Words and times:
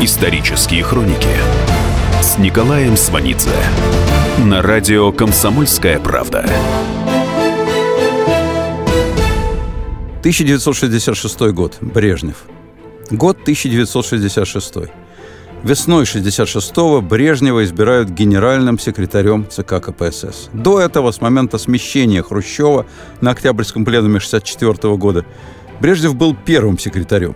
Исторические 0.00 0.84
хроники 0.84 1.26
с 2.22 2.38
Николаем 2.38 2.96
Сванидзе 2.96 3.50
на 4.38 4.62
радио 4.62 5.10
«Комсомольская 5.10 5.98
правда». 5.98 6.48
1966 10.20 11.40
год. 11.52 11.78
Брежнев. 11.80 12.44
Год 13.10 13.38
1966. 13.42 14.74
Весной 15.64 16.04
66-го 16.04 17.00
Брежнева 17.00 17.64
избирают 17.64 18.08
генеральным 18.08 18.78
секретарем 18.78 19.48
ЦК 19.50 19.80
КПСС. 19.80 20.48
До 20.52 20.78
этого, 20.78 21.10
с 21.10 21.20
момента 21.20 21.58
смещения 21.58 22.22
Хрущева 22.22 22.86
на 23.20 23.32
Октябрьском 23.32 23.84
пленуме 23.84 24.20
64 24.20 24.96
года, 24.96 25.24
Брежнев 25.80 26.14
был 26.14 26.36
первым 26.36 26.78
секретарем. 26.78 27.34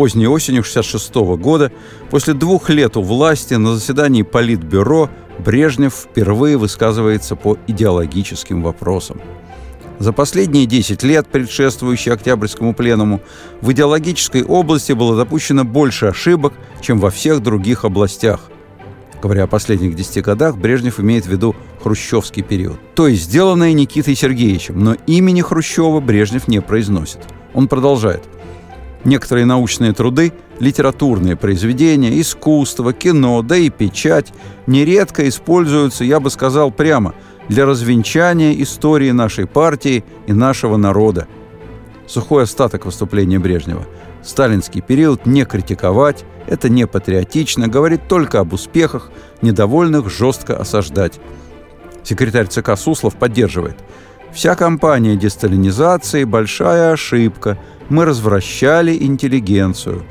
Поздней 0.00 0.28
осенью 0.28 0.64
66 0.64 1.14
года, 1.36 1.70
после 2.08 2.32
двух 2.32 2.70
лет 2.70 2.96
у 2.96 3.02
власти, 3.02 3.52
на 3.52 3.74
заседании 3.74 4.22
Политбюро 4.22 5.10
Брежнев 5.38 5.92
впервые 5.92 6.56
высказывается 6.56 7.36
по 7.36 7.58
идеологическим 7.66 8.62
вопросам. 8.62 9.20
За 9.98 10.14
последние 10.14 10.64
10 10.64 11.02
лет, 11.02 11.26
предшествующие 11.26 12.14
Октябрьскому 12.14 12.72
пленуму, 12.72 13.20
в 13.60 13.72
идеологической 13.72 14.42
области 14.42 14.92
было 14.92 15.14
допущено 15.14 15.64
больше 15.64 16.06
ошибок, 16.06 16.54
чем 16.80 16.98
во 16.98 17.10
всех 17.10 17.42
других 17.42 17.84
областях. 17.84 18.40
Говоря 19.22 19.44
о 19.44 19.48
последних 19.48 19.96
10 19.96 20.24
годах, 20.24 20.56
Брежнев 20.56 20.98
имеет 20.98 21.26
в 21.26 21.28
виду 21.28 21.54
хрущевский 21.82 22.42
период. 22.42 22.78
То 22.94 23.06
есть 23.06 23.24
сделанное 23.24 23.74
Никитой 23.74 24.14
Сергеевичем, 24.14 24.82
но 24.82 24.96
имени 25.06 25.42
Хрущева 25.42 26.00
Брежнев 26.00 26.48
не 26.48 26.62
произносит. 26.62 27.18
Он 27.52 27.68
продолжает. 27.68 28.22
Некоторые 29.04 29.46
научные 29.46 29.92
труды, 29.92 30.32
литературные 30.58 31.36
произведения, 31.36 32.20
искусство, 32.20 32.92
кино, 32.92 33.42
да 33.42 33.56
и 33.56 33.70
печать 33.70 34.32
нередко 34.66 35.26
используются, 35.28 36.04
я 36.04 36.20
бы 36.20 36.30
сказал 36.30 36.70
прямо– 36.70 37.14
для 37.50 37.66
развенчания 37.66 38.52
истории 38.62 39.10
нашей 39.10 39.44
партии 39.44 40.04
и 40.28 40.32
нашего 40.32 40.76
народа. 40.76 41.26
Сухой 42.06 42.44
остаток 42.44 42.86
выступления 42.86 43.40
Брежнева. 43.40 43.86
Сталинский 44.22 44.80
период 44.80 45.26
не 45.26 45.44
критиковать, 45.44 46.24
это 46.46 46.68
не 46.68 46.86
патриотично, 46.86 47.66
говорит 47.66 48.06
только 48.06 48.38
об 48.38 48.52
успехах, 48.52 49.10
недовольных 49.42 50.10
жестко 50.10 50.56
осаждать. 50.56 51.18
Секретарь 52.04 52.46
ЦК 52.46 52.78
Суслов 52.78 53.16
поддерживает. 53.16 53.78
Вся 54.32 54.54
кампания 54.54 55.16
десталинизации– 55.16 56.22
большая 56.24 56.92
ошибка. 56.92 57.58
Мы 57.90 58.04
развращали 58.04 58.96
интеллигенцию. 58.96 60.04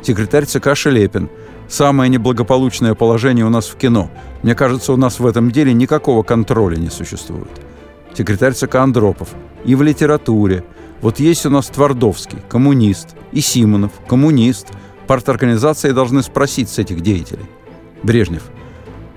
Секретарь 0.00 0.46
ЦК 0.46 0.74
Шелепин– 0.74 1.28
самое 1.68 2.08
неблагополучное 2.08 2.94
положение 2.94 3.44
у 3.44 3.50
нас 3.50 3.66
в 3.66 3.76
кино. 3.76 4.10
Мне 4.42 4.54
кажется, 4.54 4.94
у 4.94 4.96
нас 4.96 5.20
в 5.20 5.26
этом 5.26 5.50
деле 5.50 5.74
никакого 5.74 6.22
контроля 6.22 6.76
не 6.76 6.88
существует. 6.88 7.50
Секретарь 8.14 8.54
ЦК 8.54 8.76
Андропов. 8.76 9.28
И 9.66 9.74
в 9.74 9.82
литературе. 9.82 10.64
Вот 11.02 11.20
есть 11.20 11.44
у 11.44 11.50
нас 11.50 11.66
Твардовский, 11.66 12.38
коммунист, 12.48 13.14
и 13.32 13.42
Симонов, 13.42 13.92
коммунист. 14.08 14.68
Парторганизации 15.06 15.90
должны 15.90 16.22
спросить 16.22 16.70
с 16.70 16.78
этих 16.78 17.02
деятелей. 17.02 17.44
Брежнев. 18.02 18.44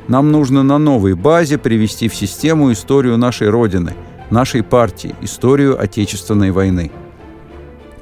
Нам 0.10 0.30
нужно 0.34 0.64
на 0.64 0.78
новой 0.78 1.14
базе 1.14 1.58
привести 1.58 2.10
в 2.10 2.16
систему 2.16 2.74
историю 2.74 3.18
нашей 3.18 3.50
Родины, 3.50 3.94
нашей 4.30 4.62
партии, 4.62 5.16
историю 5.22 5.82
Отечественной 5.82 6.52
войны. 6.52 6.92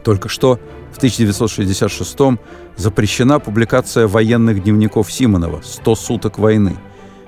Только 0.08 0.30
что 0.30 0.58
в 0.94 0.98
1966 1.00 2.40
запрещена 2.78 3.40
публикация 3.42 4.08
военных 4.08 4.64
дневников 4.64 5.12
Симонова 5.12 5.60
«100 5.60 5.96
суток 5.98 6.40
войны». 6.40 6.78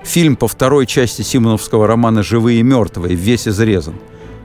Фильм 0.02 0.34
по 0.34 0.48
второй 0.48 0.86
части 0.86 1.20
симоновского 1.20 1.86
романа 1.86 2.22
«Живые 2.22 2.60
и 2.60 2.62
мертвые» 2.62 3.16
весь 3.16 3.46
изрезан. 3.46 3.96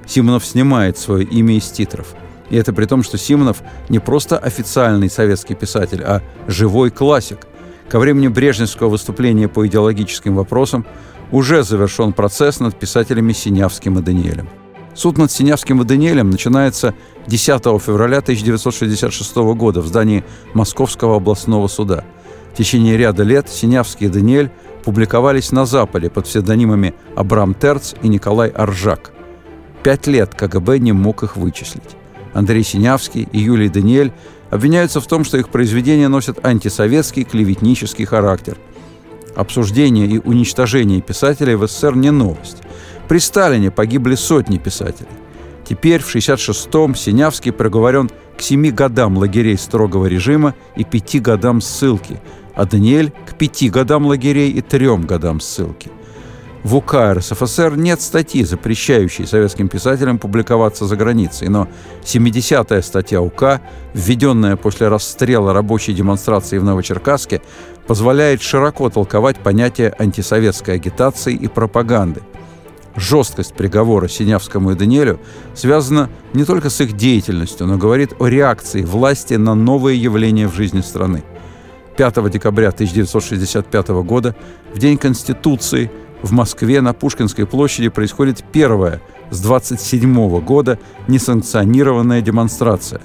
Симонов 0.06 0.46
снимает 0.46 0.98
свое 0.98 1.24
имя 1.24 1.56
из 1.56 1.70
титров. 1.70 2.08
И 2.50 2.58
это 2.58 2.74
при 2.74 2.84
том, 2.84 3.04
что 3.04 3.18
Симонов 3.18 3.64
не 3.88 4.00
просто 4.00 4.38
официальный 4.38 5.10
советский 5.10 5.56
писатель, 5.56 6.04
а 6.04 6.22
живой 6.46 6.92
классик. 6.92 7.48
Ко 7.88 8.00
времени 8.00 8.28
брежневского 8.28 8.90
выступления 8.90 9.48
по 9.48 9.66
идеологическим 9.66 10.36
вопросам 10.36 10.86
уже 11.32 11.64
завершен 11.64 12.12
процесс 12.12 12.60
над 12.60 12.78
писателями 12.78 13.32
Синявским 13.32 13.98
и 13.98 14.02
Даниэлем. 14.02 14.50
Суд 14.96 15.18
над 15.18 15.30
Синявским 15.30 15.82
и 15.82 15.86
Даниэлем 15.86 16.30
начинается 16.30 16.96
10 17.28 17.64
февраля 17.82 18.20
1966 18.20 19.36
года 19.36 19.82
в 19.82 19.88
здании 19.88 20.24
Московского 20.54 21.18
областного 21.18 21.68
суда. 21.68 22.06
В 22.54 22.58
течение 22.58 22.96
ряда 22.96 23.24
лет 23.24 23.50
Синявский 23.50 24.08
и 24.08 24.10
Даниэль 24.10 24.52
публиковались 24.86 25.52
на 25.52 25.66
Западе 25.66 26.10
под 26.10 26.26
псевдонимами 26.26 26.96
Абрам 27.14 27.54
Терц 27.54 27.94
и 28.02 28.08
Николай 28.08 28.48
Аржак. 28.50 29.12
Пять 29.84 30.08
лет 30.08 30.34
КГБ 30.34 30.80
не 30.80 30.94
мог 30.94 31.24
их 31.24 31.36
вычислить. 31.36 31.98
Андрей 32.34 32.64
Синявский 32.64 33.28
и 33.30 33.40
Юлий 33.40 33.68
Даниэль 33.68 34.14
обвиняются 34.50 35.02
в 35.02 35.08
том, 35.08 35.26
что 35.26 35.38
их 35.38 35.50
произведения 35.50 36.08
носят 36.08 36.46
антисоветский 36.46 37.26
клеветнический 37.26 38.06
характер. 38.06 38.58
Обсуждение 39.36 40.08
и 40.08 40.20
уничтожение 40.20 41.02
писателей 41.02 41.56
в 41.56 41.68
СССР 41.68 41.98
не 41.98 42.12
новость. 42.12 42.60
При 43.08 43.20
Сталине 43.20 43.70
погибли 43.72 44.16
сотни 44.16 44.58
писателей. 44.58 45.10
Теперь, 45.68 46.02
в 46.02 46.16
66-м, 46.16 46.96
Синявский 46.96 47.52
приговорен 47.52 48.10
к 48.38 48.42
семи 48.42 48.72
годам 48.72 49.18
лагерей 49.18 49.58
строгого 49.58 50.06
режима 50.06 50.54
и 50.76 50.84
пяти 50.84 51.20
годам 51.20 51.62
ссылки, 51.62 52.22
а 52.54 52.66
Даниэль– 52.66 53.12
к 53.28 53.36
пяти 53.38 53.70
годам 53.70 54.06
лагерей 54.06 54.52
и 54.52 54.62
трем 54.62 55.06
годам 55.06 55.40
ссылки. 55.40 55.92
В 56.64 56.76
УК 56.76 57.14
РСФСР 57.14 57.76
нет 57.78 58.02
статьи, 58.02 58.44
запрещающей 58.44 59.28
советским 59.28 59.70
писателям 59.70 60.18
публиковаться 60.18 60.88
за 60.88 60.96
границей, 60.96 61.48
но 61.48 61.68
70-я 62.04 62.82
статья 62.82 63.22
УК, 63.22 63.62
введенная 63.94 64.56
после 64.56 64.88
расстрела 64.88 65.54
рабочей 65.54 65.94
демонстрации 65.94 66.58
в 66.58 66.64
Новочеркасске, 66.64 67.42
позволяет 67.86 68.42
широко 68.42 68.90
толковать 68.90 69.38
понятие 69.38 69.94
антисоветской 69.98 70.76
агитации 70.76 71.36
и 71.36 71.48
пропаганды– 71.48 72.22
жесткость 72.96 73.54
приговора 73.54 74.08
Синявскому 74.08 74.72
и 74.72 74.76
Даниэлю 74.76 75.20
связана 75.54 76.10
не 76.34 76.46
только 76.46 76.70
с 76.70 76.80
их 76.82 76.94
деятельностью, 76.94 77.68
но 77.68 77.78
говорит 77.78 78.14
о 78.20 78.28
реакции 78.28 78.84
власти 78.84 79.36
на 79.36 79.56
новые 79.56 80.02
явления 80.02 80.48
в 80.48 80.56
жизни 80.56 80.82
страны. 80.82 81.24
5 81.98 82.30
декабря 82.30 82.70
1965 82.70 83.88
года, 84.04 84.36
в 84.74 84.80
День 84.80 84.98
Конституции, 84.98 85.92
в 86.22 86.32
Москве 86.32 86.82
на 86.82 86.94
Пушкинской 86.94 87.46
площади 87.46 87.90
происходит 87.90 88.44
первая 88.52 89.02
с 89.30 89.40
27 89.40 90.42
года 90.42 90.80
несанкционированная 91.08 92.22
демонстрация. 92.22 93.02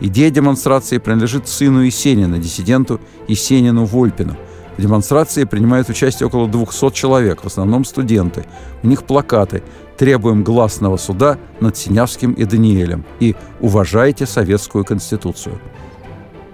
Идея 0.00 0.30
демонстрации 0.30 0.98
принадлежит 0.98 1.48
сыну 1.48 1.80
Есенина, 1.80 2.38
диссиденту 2.38 3.00
Есенину 3.28 3.84
Вольпину– 3.84 4.36
в 4.76 4.82
демонстрации 4.82 5.44
принимают 5.44 5.88
участие 5.88 6.26
около 6.26 6.48
200 6.48 6.90
человек, 6.90 7.44
в 7.44 7.46
основном 7.46 7.84
студенты. 7.84 8.44
У 8.82 8.88
них 8.88 9.04
плакаты 9.04 9.62
«Требуем 9.96 10.42
гласного 10.42 10.96
суда 10.96 11.38
над 11.60 11.76
Синявским 11.76 12.32
и 12.32 12.44
Даниэлем» 12.44 13.04
и 13.20 13.36
«Уважайте 13.60 14.26
Советскую 14.26 14.84
Конституцию». 14.84 15.60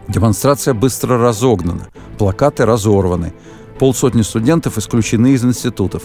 Демонстрация 0.09 0.75
быстро 0.75 1.19
разогнана, 1.19 1.89
плакаты 2.19 2.67
разорваны. 2.67 3.33
Полсотни 3.79 4.21
студентов 4.21 4.77
исключены 4.77 5.29
из 5.29 5.43
институтов. 5.43 6.03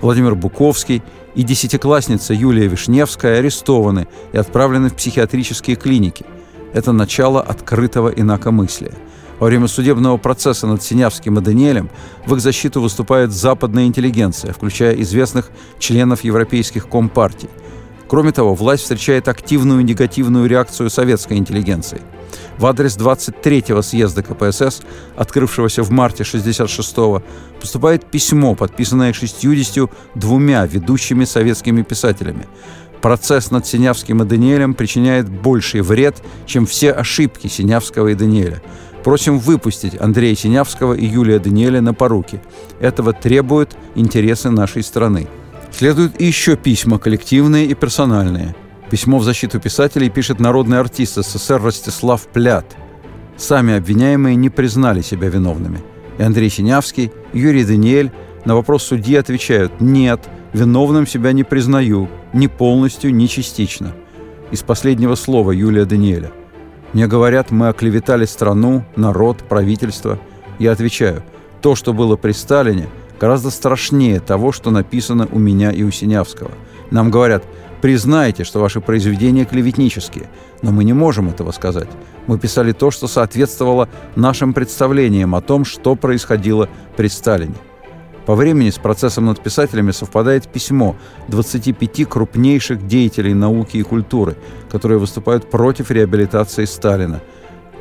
Владимир 0.00 0.34
Буковский 0.34 1.02
и 1.34 1.42
десятиклассница 1.42 2.32
Юлия 2.32 2.68
Вишневская 2.68 3.40
арестованы 3.40 4.08
и 4.32 4.38
отправлены 4.38 4.88
в 4.88 4.94
психиатрические 4.94 5.76
клиники. 5.76 6.24
Это 6.72 6.92
начало 6.92 7.42
открытого 7.42 8.08
инакомыслия– 8.08 8.94
во 9.38 9.46
время 9.46 9.68
судебного 9.68 10.16
процесса 10.16 10.66
над 10.66 10.82
Синявским 10.82 11.38
и 11.38 11.42
Даниэлем 11.42 11.90
в 12.26 12.34
их 12.34 12.40
защиту 12.40 12.80
выступает 12.80 13.32
западная 13.32 13.84
интеллигенция, 13.84 14.52
включая 14.52 14.94
известных 14.94 15.50
членов 15.78 16.24
европейских 16.24 16.88
компартий. 16.88 17.48
Кроме 18.08 18.32
того, 18.32 18.54
власть 18.54 18.84
встречает 18.84 19.28
активную 19.28 19.84
негативную 19.84 20.48
реакцию 20.48 20.88
советской 20.88 21.36
интеллигенции. 21.36 22.00
В 22.56 22.66
адрес 22.66 22.96
23-го 22.96 23.82
съезда 23.82 24.22
КПСС, 24.22 24.80
открывшегося 25.14 25.82
в 25.82 25.90
марте 25.90 26.22
66-го, 26.24 27.22
поступает 27.60 28.06
письмо, 28.06 28.54
подписанное 28.54 29.12
62 29.12 30.64
ведущими 30.64 31.24
советскими 31.24 31.82
писателями. 31.82 32.48
Процесс 33.02 33.50
над 33.52 33.66
Синявским 33.66 34.22
и 34.22 34.24
Даниэлем 34.24 34.74
причиняет 34.74 35.28
больший 35.28 35.82
вред, 35.82 36.16
чем 36.46 36.66
все 36.66 36.90
ошибки 36.90 37.46
Синявского 37.46 38.08
и 38.08 38.14
Даниэля– 38.14 38.62
Просим 39.08 39.38
выпустить 39.38 39.98
Андрея 39.98 40.34
Синявского 40.34 40.92
и 40.92 41.06
Юлия 41.06 41.38
Даниэля 41.38 41.80
на 41.80 41.94
поруки. 41.94 42.42
Этого 42.78 43.14
требуют 43.14 43.74
интересы 43.94 44.50
нашей 44.50 44.82
страны. 44.82 45.28
Следуют 45.72 46.20
еще 46.20 46.56
письма, 46.58 46.98
коллективные 46.98 47.64
и 47.64 47.72
персональные. 47.72 48.54
Письмо 48.90 49.16
в 49.16 49.24
защиту 49.24 49.60
писателей 49.60 50.10
пишет 50.10 50.40
народный 50.40 50.78
артист 50.78 51.14
СССР 51.14 51.62
Ростислав 51.62 52.26
Плят. 52.26 52.76
Сами 53.38 53.78
обвиняемые 53.78 54.36
не 54.36 54.50
признали 54.50 55.00
себя 55.00 55.30
виновными. 55.30 55.80
И 56.18 56.22
Андрей 56.22 56.50
Синявский, 56.50 57.10
и 57.32 57.38
Юрий 57.38 57.64
Даниэль 57.64 58.12
на 58.44 58.56
вопрос 58.56 58.82
судьи 58.82 59.16
отвечают 59.16 59.80
«Нет, 59.80 60.28
виновным 60.52 61.06
себя 61.06 61.32
не 61.32 61.44
признаю, 61.44 62.10
ни 62.34 62.46
полностью, 62.46 63.14
ни 63.14 63.24
частично». 63.24 63.94
Из 64.50 64.62
последнего 64.62 65.14
слова 65.14 65.52
Юлия 65.52 65.86
Даниэля. 65.86 66.30
Мне 66.92 67.06
говорят, 67.06 67.50
мы 67.50 67.68
оклеветали 67.68 68.24
страну, 68.24 68.84
народ, 68.96 69.38
правительство. 69.48 70.18
Я 70.58 70.72
отвечаю, 70.72 71.22
то, 71.60 71.74
что 71.74 71.92
было 71.92 72.16
при 72.16 72.32
Сталине, 72.32 72.88
гораздо 73.20 73.50
страшнее 73.50 74.20
того, 74.20 74.52
что 74.52 74.70
написано 74.70 75.28
у 75.30 75.38
меня 75.38 75.70
и 75.70 75.82
у 75.82 75.90
Синявского. 75.90 76.50
Нам 76.90 77.10
говорят, 77.10 77.44
признайте, 77.82 78.44
что 78.44 78.60
ваши 78.60 78.80
произведения 78.80 79.44
клеветнические, 79.44 80.28
но 80.62 80.72
мы 80.72 80.84
не 80.84 80.94
можем 80.94 81.28
этого 81.28 81.52
сказать. 81.52 81.88
Мы 82.26 82.38
писали 82.38 82.72
то, 82.72 82.90
что 82.90 83.06
соответствовало 83.06 83.88
нашим 84.16 84.54
представлениям 84.54 85.34
о 85.34 85.42
том, 85.42 85.64
что 85.64 85.94
происходило 85.94 86.68
при 86.96 87.08
Сталине. 87.08 87.54
По 88.28 88.34
времени 88.34 88.68
с 88.68 88.76
процессом 88.76 89.24
над 89.24 89.40
писателями 89.42 89.90
совпадает 89.90 90.48
письмо 90.48 90.96
25 91.28 92.06
крупнейших 92.06 92.86
деятелей 92.86 93.32
науки 93.32 93.78
и 93.78 93.82
культуры, 93.82 94.36
которые 94.70 94.98
выступают 94.98 95.50
против 95.50 95.90
реабилитации 95.90 96.66
Сталина. 96.66 97.22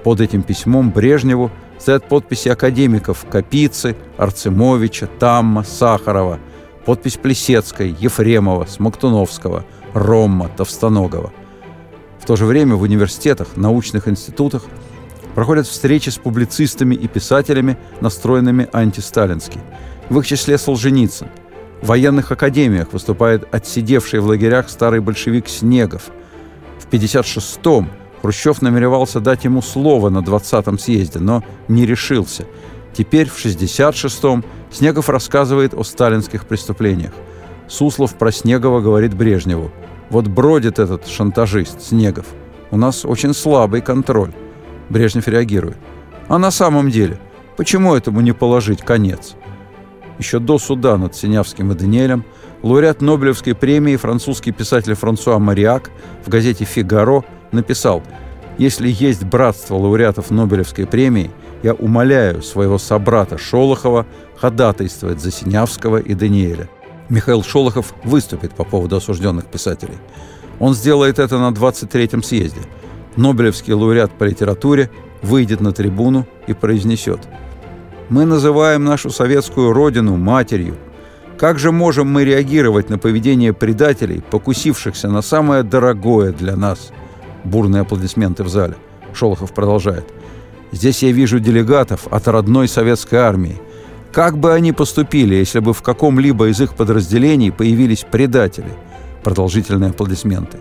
Под 0.05 0.21
этим 0.21 0.44
письмом 0.44 0.89
Брежневу 0.91 1.51
стоят 1.77 2.07
подписи 2.07 2.47
академиков 2.47 3.25
Капицы, 3.29 3.97
Арцемовича, 4.15 5.09
Тамма, 5.19 5.65
Сахарова, 5.65 6.39
подпись 6.85 7.17
Плесецкой, 7.17 7.94
Ефремова, 7.99 8.67
Смоктуновского, 8.67 9.65
Ромма, 9.94 10.47
Товстоногова. 10.47 11.33
В 12.21 12.25
то 12.25 12.38
же 12.38 12.45
время 12.45 12.75
в 12.75 12.83
университетах, 12.83 13.57
научных 13.57 14.07
институтах 14.07 14.63
проходят 15.35 15.67
встречи 15.67 16.09
с 16.09 16.17
публицистами 16.17 16.95
и 16.95 17.09
писателями, 17.09 17.77
настроенными 17.99 18.69
антисталински– 18.71 19.59
в 20.09 20.19
их 20.19 20.27
числе 20.27 20.57
Солженицын. 20.57 21.27
В 21.81 21.88
военных 21.88 22.31
академиях 22.31 22.94
выступает 22.94 23.48
отсидевший 23.54 24.19
в 24.19 24.25
лагерях 24.25 24.69
старый 24.69 25.00
большевик 25.00 25.48
Снегов. 25.48 26.09
В 26.80 26.92
56-м 26.92 27.89
Хрущев 28.21 28.62
намеревался 28.62 29.19
дать 29.19 29.45
ему 29.45 29.62
слово 29.62 30.09
на 30.09 30.19
20-м 30.19 30.80
съезде, 30.80 31.19
но 31.19 31.44
не 31.68 31.86
решился. 31.86 32.45
Теперь 32.94 33.30
в 33.30 33.38
66-м 33.38 34.44
Снегов 34.71 35.09
рассказывает 35.09 35.74
о 35.74 35.83
сталинских 35.83 36.45
преступлениях. 36.45 37.13
Суслов 37.68 38.15
про 38.15 38.31
Снегова 38.31 38.81
говорит 38.81 39.13
Брежневу. 39.13 39.71
«Вот 40.09 40.27
бродит 40.27 40.80
этот 40.80 41.07
шантажист, 41.07 41.81
Снегов. 41.81 42.25
У 42.71 42.77
нас 42.77 43.06
очень 43.06 43.33
слабый 43.33 43.81
контроль». 43.81 44.33
Брежнев 44.89 45.27
реагирует. 45.27 45.77
«А 46.27 46.38
на 46.38 46.50
самом 46.50 46.89
деле, 46.89 47.19
почему 47.56 47.94
этому 47.94 48.21
не 48.21 48.31
положить 48.31 48.81
конец?» 48.81 49.36
Еще 50.19 50.39
до 50.39 50.57
суда 50.57 50.97
над 50.97 51.15
Синявским 51.15 51.71
и 51.71 51.75
Даниэлем, 51.75 52.25
лауреат 52.63 53.01
Нобелевской 53.01 53.55
премии 53.55 53.95
французский 53.95 54.51
писатель 54.51 54.95
Франсуа 54.95 55.39
Мариак 55.39 55.91
в 56.25 56.29
газете 56.29 56.65
«Фигаро» 56.65 57.23
написал 57.51 58.03
«Если 58.57 58.89
есть 58.89 59.23
братство 59.23 59.75
лауреатов 59.75 60.31
Нобелевской 60.31 60.87
премии, 60.87 61.31
я 61.63 61.73
умоляю 61.73 62.41
своего 62.41 62.77
собрата 62.77 63.37
Шолохова 63.37 64.05
ходатайствовать 64.37 65.21
за 65.21 65.31
Синявского 65.31 65.97
и 65.97 66.13
Даниэля». 66.13 66.69
Михаил 67.09 67.43
Шолохов 67.43 67.93
выступит 68.03 68.53
по 68.53 68.63
поводу 68.63 68.97
осужденных 68.97 69.45
писателей. 69.45 69.97
Он 70.59 70.73
сделает 70.73 71.19
это 71.19 71.37
на 71.37 71.51
23-м 71.51 72.23
съезде. 72.23 72.61
Нобелевский 73.15 73.73
лауреат 73.73 74.11
по 74.11 74.23
литературе 74.25 74.89
выйдет 75.21 75.61
на 75.61 75.71
трибуну 75.71 76.27
и 76.47 76.53
произнесет– 76.53 77.19
мы 78.09 78.25
называем 78.25 78.86
нашу 78.86 79.09
советскую 79.09 79.74
родину 79.74 80.15
матерью. 80.15 80.75
Как 81.38 81.59
же 81.59 81.71
можем 81.71 82.12
мы 82.12 82.24
реагировать 82.24 82.89
на 82.89 82.98
поведение 82.98 83.54
предателей, 83.54 84.24
покусившихся 84.31 85.09
на 85.09 85.21
самое 85.21 85.63
дорогое 85.63 86.31
для 86.31 86.56
нас? 86.56 86.92
Бурные 87.44 87.81
аплодисменты 87.81 88.44
в 88.44 88.50
зале. 88.50 88.75
Шолохов 89.13 89.54
продолжает. 89.54 90.06
Здесь 90.71 91.04
я 91.04 91.12
вижу 91.12 91.39
делегатов 91.39 92.07
от 92.09 92.27
родной 92.27 92.68
советской 92.68 93.15
армии. 93.15 93.62
Как 94.12 94.38
бы 94.38 94.54
они 94.54 94.71
поступили, 94.71 95.36
если 95.36 95.59
бы 95.59 95.74
в 95.74 95.81
каком-либо 95.81 96.48
из 96.48 96.59
их 96.59 96.75
подразделений 96.75 97.51
появились 97.51 98.06
предатели? 98.09 98.71
Продолжительные 99.24 99.92
аплодисменты. 99.92 100.59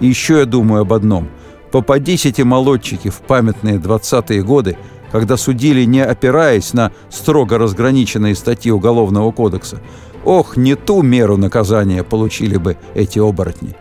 И 0.00 0.06
еще 0.06 0.40
я 0.40 0.44
думаю 0.44 0.82
об 0.82 0.92
одном. 0.92 1.28
Попадись 1.70 2.26
эти 2.26 2.42
молодчики 2.42 3.08
в 3.08 3.20
памятные 3.20 3.76
20-е 3.76 4.42
годы– 4.42 4.76
когда 5.10 5.36
судили, 5.36 5.84
не 5.84 6.04
опираясь 6.04 6.72
на 6.72 6.92
строго 7.10 7.58
разграниченные 7.58 8.34
статьи 8.34 8.70
Уголовного 8.70 9.32
кодекса. 9.32 9.80
Ох, 10.24 10.56
не 10.56 10.74
ту 10.74 11.02
меру 11.02 11.36
наказания 11.36 12.02
получили 12.02 12.56
бы 12.56 12.76
эти 12.94 13.18
оборотни. 13.18 13.74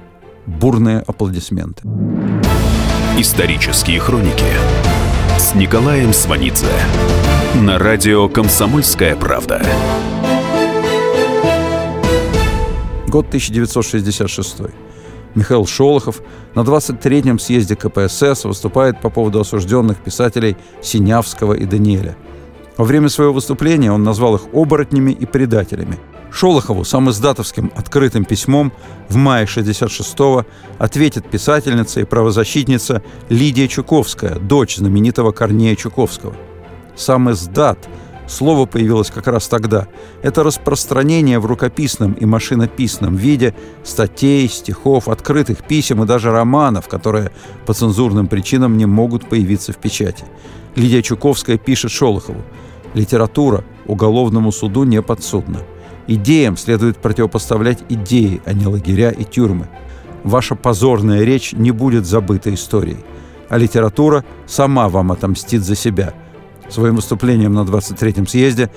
Бурные 0.45 1.03
аплодисменты. 1.05 1.83
Исторические 3.17 3.99
хроники 3.99 4.45
с 5.37 5.55
Николаем 5.55 6.13
Сванидзе 6.13 6.67
на 7.55 7.79
радио 7.79 8.29
«Комсомольская 8.29 9.15
правда». 9.15 9.61
Год 13.07 13.27
1966. 13.27 14.86
Михаил 15.35 15.65
Шолохов 15.65 16.21
на 16.55 16.61
23-м 16.61 17.39
съезде 17.39 17.75
КПСС 17.75 18.45
выступает 18.45 19.01
по 19.01 19.09
поводу 19.09 19.39
осужденных 19.39 19.97
писателей 19.97 20.57
Синявского 20.81 21.53
и 21.53 21.65
Даниэля. 21.65 22.15
Во 22.77 22.85
время 22.85 23.09
своего 23.09 23.33
выступления 23.33 23.91
он 23.91 24.03
назвал 24.03 24.35
их 24.35 24.41
оборотнями 24.53 25.11
и 25.11 25.25
предателями. 25.25 25.97
Шолохову 26.31 26.83
сам 26.83 27.09
издатовским 27.09 27.71
открытым 27.75 28.25
письмом 28.25 28.71
в 29.09 29.15
мае 29.15 29.45
66-го 29.45 30.45
ответит 30.77 31.29
писательница 31.29 32.01
и 32.01 32.05
правозащитница 32.05 33.01
Лидия 33.29 33.67
Чуковская, 33.67 34.35
дочь 34.35 34.77
знаменитого 34.77 35.31
Корнея 35.31 35.75
Чуковского. 35.75 36.35
Сам 36.95 37.31
издат– 37.31 37.79
Слово 38.27 38.65
появилось 38.65 39.09
как 39.09 39.27
раз 39.27 39.47
тогда. 39.47 39.87
Это 40.21 40.43
распространение 40.43 41.39
в 41.39 41.45
рукописном 41.45 42.11
и 42.11 42.25
машинописном 42.25 43.15
виде 43.15 43.55
статей, 43.83 44.49
стихов, 44.49 45.07
открытых 45.07 45.63
писем 45.63 46.03
и 46.03 46.05
даже 46.05 46.31
романов, 46.31 46.89
которые 46.89 47.31
по 47.65 47.73
цензурным 47.73 48.27
причинам 48.27 48.75
не 48.75 48.85
могут 48.85 49.29
появиться 49.29 49.71
в 49.71 49.77
печати. 49.77 50.25
Лидия 50.75 51.01
Чуковская 51.01 51.57
пишет 51.57 51.91
Шолохову. 51.91 52.41
«Литература 52.93 53.63
уголовному 53.85 54.51
суду 54.51 54.83
не 54.83 55.01
подсудна. 55.01 55.59
Идеям 56.07 56.57
следует 56.57 56.97
противопоставлять 56.97 57.79
идеи, 57.89 58.41
а 58.45 58.53
не 58.53 58.65
лагеря 58.65 59.11
и 59.11 59.23
тюрьмы. 59.23 59.69
Ваша 60.23 60.55
позорная 60.55 61.23
речь 61.23 61.53
не 61.53 61.71
будет 61.71 62.05
забыта 62.05 62.53
историей, 62.53 62.99
а 63.49 63.57
литература 63.57 64.25
сама 64.45 64.89
вам 64.89 65.13
отомстит 65.13 65.63
за 65.63 65.75
себя– 65.75 66.13
Своим 66.69 66.97
выступлением 66.97 67.53
на 67.53 67.61
23-м 67.61 68.27
съезде 68.27 68.69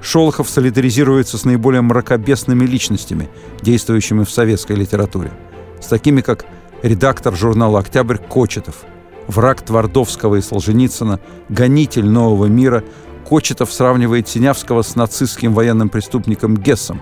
Шолохов 0.00 0.48
солидаризируется 0.48 1.38
с 1.38 1.44
наиболее 1.44 1.80
мракобесными 1.80 2.64
личностями, 2.64 3.28
действующими 3.62 4.24
в 4.24 4.30
советской 4.30 4.76
литературе. 4.76 5.32
С 5.80 5.86
такими, 5.86 6.20
как 6.20 6.44
редактор 6.82 7.34
журнала 7.34 7.80
«Октябрь» 7.80 8.18
Кочетов, 8.18 8.84
враг 9.26 9.62
Твардовского 9.62 10.36
и 10.36 10.42
Солженицына, 10.42 11.20
гонитель 11.48 12.06
нового 12.06 12.46
мира, 12.46 12.84
Кочетов 13.28 13.72
сравнивает 13.72 14.28
Синявского 14.28 14.82
с 14.82 14.94
нацистским 14.94 15.54
военным 15.54 15.88
преступником 15.88 16.56
Гессом. 16.56 17.00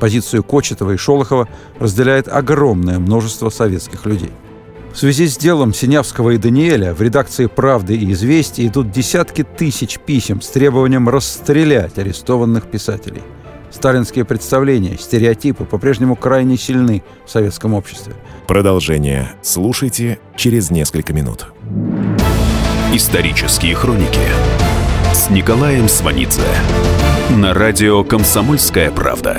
Позицию 0.00 0.42
Кочетова 0.42 0.92
и 0.92 0.96
Шолохова 0.96 1.48
разделяет 1.78 2.28
огромное 2.28 2.98
множество 2.98 3.50
советских 3.50 4.06
людей– 4.06 4.32
в 4.98 5.00
связи 5.00 5.28
с 5.28 5.36
делом 5.36 5.72
Синявского 5.72 6.30
и 6.30 6.38
Даниэля 6.38 6.92
в 6.92 7.00
редакции 7.00 7.46
«Правды» 7.46 7.94
и 7.94 8.10
«Известий» 8.14 8.66
идут 8.66 8.90
десятки 8.90 9.44
тысяч 9.44 9.96
писем 10.00 10.40
с 10.40 10.48
требованием 10.48 11.08
расстрелять 11.08 11.96
арестованных 11.98 12.64
писателей. 12.64 13.22
Сталинские 13.70 14.24
представления, 14.24 14.98
стереотипы 14.98 15.64
по-прежнему 15.64 16.16
крайне 16.16 16.56
сильны 16.56 17.04
в 17.24 17.30
советском 17.30 17.74
обществе. 17.74 18.12
Продолжение 18.48 19.34
слушайте 19.40 20.18
через 20.34 20.72
несколько 20.72 21.12
минут. 21.12 21.46
Исторические 22.92 23.76
хроники 23.76 24.26
с 25.12 25.30
Николаем 25.30 25.88
Сванидзе 25.88 26.42
на 27.30 27.54
радио 27.54 28.02
«Комсомольская 28.02 28.90
правда». 28.90 29.38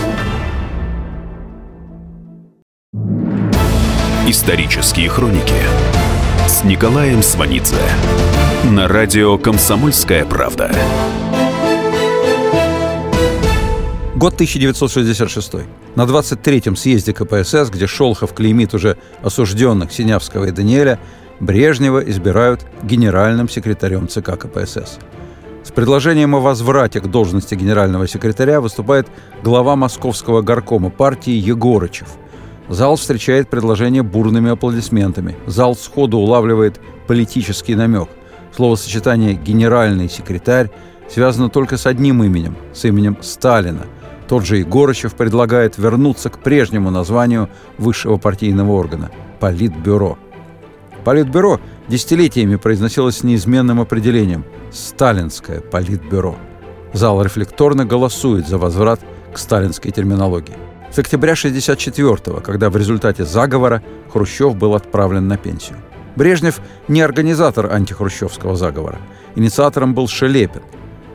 Исторические 4.31 5.09
хроники 5.09 5.61
с 6.47 6.63
Николаем 6.63 7.21
Сванидзе 7.21 7.75
на 8.63 8.87
радио 8.87 9.37
«Комсомольская 9.37 10.23
правда». 10.23 10.71
Год 14.15 14.35
1966. 14.35 15.53
На 15.97 16.03
23-м 16.03 16.77
съезде 16.77 17.11
КПСС, 17.11 17.69
где 17.69 17.87
Шолохов 17.87 18.33
клеймит 18.33 18.73
уже 18.73 18.95
осужденных 19.21 19.91
Синявского 19.91 20.45
и 20.45 20.51
Даниэля, 20.51 20.97
Брежнева 21.41 21.99
избирают 21.99 22.65
генеральным 22.83 23.49
секретарем 23.49 24.07
ЦК 24.07 24.39
КПСС. 24.39 24.97
С 25.65 25.71
предложением 25.71 26.35
о 26.35 26.39
возврате 26.39 27.01
к 27.01 27.07
должности 27.07 27.55
генерального 27.55 28.07
секретаря 28.07 28.61
выступает 28.61 29.09
глава 29.43 29.75
московского 29.75 30.41
горкома 30.41 30.89
партии 30.89 31.33
Егорычев. 31.33 32.07
Зал 32.71 32.95
встречает 32.95 33.49
предложение 33.49 34.01
бурными 34.01 34.49
аплодисментами. 34.49 35.35
Зал 35.45 35.75
сходу 35.75 36.17
улавливает 36.17 36.79
политический 37.05 37.75
намек. 37.75 38.07
Словосочетание 38.55 39.33
«генеральный 39.33 40.09
секретарь» 40.09 40.71
связано 41.09 41.49
только 41.49 41.77
с 41.77 41.85
одним 41.85 42.23
именем, 42.23 42.55
с 42.73 42.85
именем 42.85 43.17
Сталина. 43.21 43.85
Тот 44.29 44.45
же 44.45 44.57
Егорычев 44.57 45.13
предлагает 45.15 45.77
вернуться 45.77 46.29
к 46.29 46.39
прежнему 46.39 46.89
названию 46.89 47.49
высшего 47.77 48.17
партийного 48.17 48.71
органа– 48.71 49.11
Политбюро– 49.41 50.17
Политбюро 51.03 51.59
десятилетиями 51.89 52.55
произносилось 52.55 53.17
с 53.17 53.23
неизменным 53.23 53.81
определением– 53.81 54.45
«Сталинское 54.71 55.59
политбюро». 55.59 56.37
Зал 56.93 57.21
рефлекторно 57.21 57.85
голосует 57.85 58.47
за 58.47 58.57
возврат 58.57 59.01
к 59.33 59.37
сталинской 59.37 59.91
терминологии. 59.91 60.70
С 60.91 60.99
октября 60.99 61.33
1964 61.33 62.41
когда 62.41 62.69
в 62.69 62.75
результате 62.75 63.23
заговора 63.23 63.81
Хрущев 64.11 64.57
был 64.57 64.75
отправлен 64.75 65.25
на 65.25 65.37
пенсию. 65.37 65.77
Брежнев 66.17 66.59
не 66.89 66.99
организатор 66.99 67.71
антихрущевского 67.71 68.57
заговора. 68.57 68.99
Инициатором 69.35 69.95
был 69.95 70.09
Шелепин. 70.09 70.63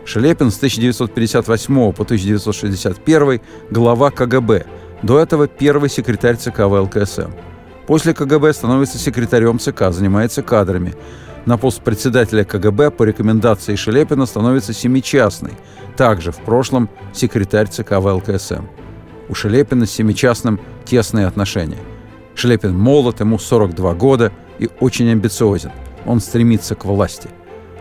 Шелепин 0.07 0.51
с 0.51 0.57
1958 0.57 1.93
по 1.93 2.03
1961 2.05 3.41
глава 3.71 4.11
КГБ, 4.11 4.65
до 5.03 5.19
этого 5.19 5.47
первый 5.47 5.91
секретарь 5.91 6.37
ЦК 6.37 6.61
ВЛКСМ. 6.61 7.33
После 7.87 8.15
КГБ 8.15 8.55
становится 8.55 8.97
секретарем 8.97 9.59
ЦК, 9.59 9.91
занимается 9.91 10.43
кадрами. 10.43 10.95
На 11.45 11.59
пост 11.59 11.83
председателя 11.83 12.45
КГБ 12.45 12.93
по 12.93 13.03
рекомендации 13.03 13.75
Шелепина 13.75 14.25
становится 14.25 14.73
Семичастный, 14.73 15.53
также 15.99 16.33
в 16.33 16.39
прошлом 16.39 16.89
секретарь 17.13 17.69
ЦК 17.69 17.99
ВЛКСМ. 17.99 18.65
У 19.29 19.35
Шелепина 19.35 19.87
с 19.87 19.91
Семичастным 19.91 20.61
тесные 20.85 21.27
отношения. 21.27 21.79
Шелепин 22.35 22.77
молод, 22.77 23.21
ему 23.21 23.39
42 23.39 23.95
года 23.95 24.33
и 24.59 24.69
очень 24.81 25.11
амбициозен. 25.11 25.73
Он 26.05 26.21
стремится 26.21 26.75
к 26.75 26.85
власти. 26.85 27.29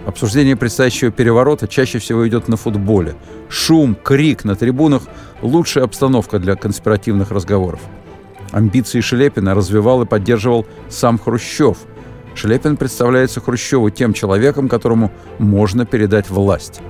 Обсуждение 0.05 0.55
предстоящего 0.55 1.11
переворота 1.11 1.67
чаще 1.67 1.99
всего 1.99 2.27
идет 2.27 2.47
на 2.47 2.57
футболе. 2.57 3.15
Шум, 3.49 3.95
крик 3.95 4.43
на 4.43 4.55
трибунах– 4.55 5.03
лучшая 5.41 5.83
обстановка 5.83 6.39
для 6.39 6.55
конспиративных 6.55 7.31
разговоров. 7.31 7.79
Амбиции 8.51 9.01
Шелепина 9.01 9.55
развивал 9.55 10.03
и 10.03 10.05
поддерживал 10.05 10.65
сам 10.89 11.17
Хрущев. 11.17 11.77
Шелепин 12.35 12.77
представляется 12.77 13.41
Хрущеву 13.41 13.89
тем 13.89 14.13
человеком, 14.13 14.69
которому 14.69 15.11
можно 15.39 15.85
передать 15.85 16.29
власть. 16.29 16.81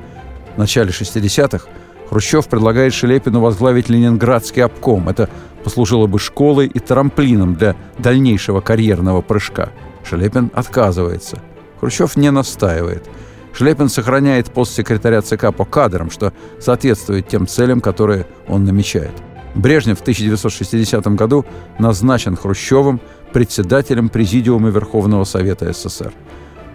В 0.55 0.57
начале 0.57 0.89
60-х 0.89 1.67
Хрущев 2.09 2.47
предлагает 2.47 2.93
Шелепину 2.93 3.41
возглавить 3.41 3.89
Ленинградский 3.89 4.63
обком. 4.63 5.09
Это 5.09 5.29
послужило 5.63 6.07
бы 6.07 6.19
школой 6.19 6.67
и 6.67 6.79
трамплином 6.79 7.55
для 7.55 7.75
дальнейшего 7.97 8.61
карьерного 8.61 9.21
прыжка. 9.21 9.69
Шелепин 10.03 10.51
отказывается. 10.53 11.41
Хрущев 11.79 12.15
не 12.15 12.31
настаивает. 12.31 13.07
Шлепин 13.53 13.89
сохраняет 13.89 14.51
пост 14.51 14.75
секретаря 14.75 15.21
ЦК 15.21 15.53
по 15.55 15.65
кадрам, 15.65 16.11
что 16.11 16.33
соответствует 16.59 17.27
тем 17.27 17.47
целям, 17.47 17.81
которые 17.81 18.27
он 18.47 18.65
намечает. 18.65 19.13
Брежнев 19.55 19.99
в 19.99 20.01
1960 20.01 21.07
году 21.15 21.45
назначен 21.79 22.35
Хрущевым 22.35 22.99
председателем 23.31 24.09
Президиума 24.09 24.69
Верховного 24.69 25.23
Совета 25.23 25.71
СССр. 25.71 26.11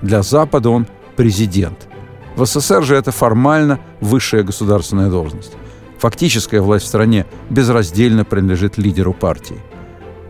Для 0.00 0.22
Запада 0.22 0.70
он 0.70 0.86
президент. 1.16 1.88
В 2.36 2.44
СССР 2.44 2.82
же 2.84 2.96
это 2.96 3.12
формально 3.12 3.80
высшая 4.00 4.42
государственная 4.42 5.10
должность. 5.10 5.52
Фактическая 5.98 6.62
власть 6.62 6.86
в 6.86 6.88
стране 6.88 7.26
безраздельно 7.50 8.24
принадлежит 8.24 8.78
лидеру 8.78 9.12
партии. 9.12 9.60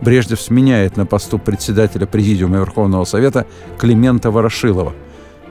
Брежнев 0.01 0.41
сменяет 0.41 0.97
на 0.97 1.05
посту 1.05 1.37
председателя 1.37 2.07
Президиума 2.07 2.57
Верховного 2.57 3.05
Совета 3.05 3.45
Климента 3.77 4.31
Ворошилова. 4.31 4.93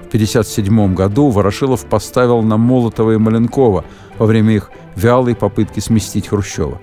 В 0.02 0.06
1957 0.10 0.94
году 0.94 1.30
Ворошилов 1.30 1.86
поставил 1.86 2.42
на 2.42 2.56
Молотова 2.56 3.12
и 3.12 3.16
Маленкова 3.16 3.84
во 4.18 4.26
время 4.26 4.56
их 4.56 4.70
вялой 4.96 5.36
попытки 5.36 5.78
сместить 5.78 6.28
Хрущева. 6.28 6.80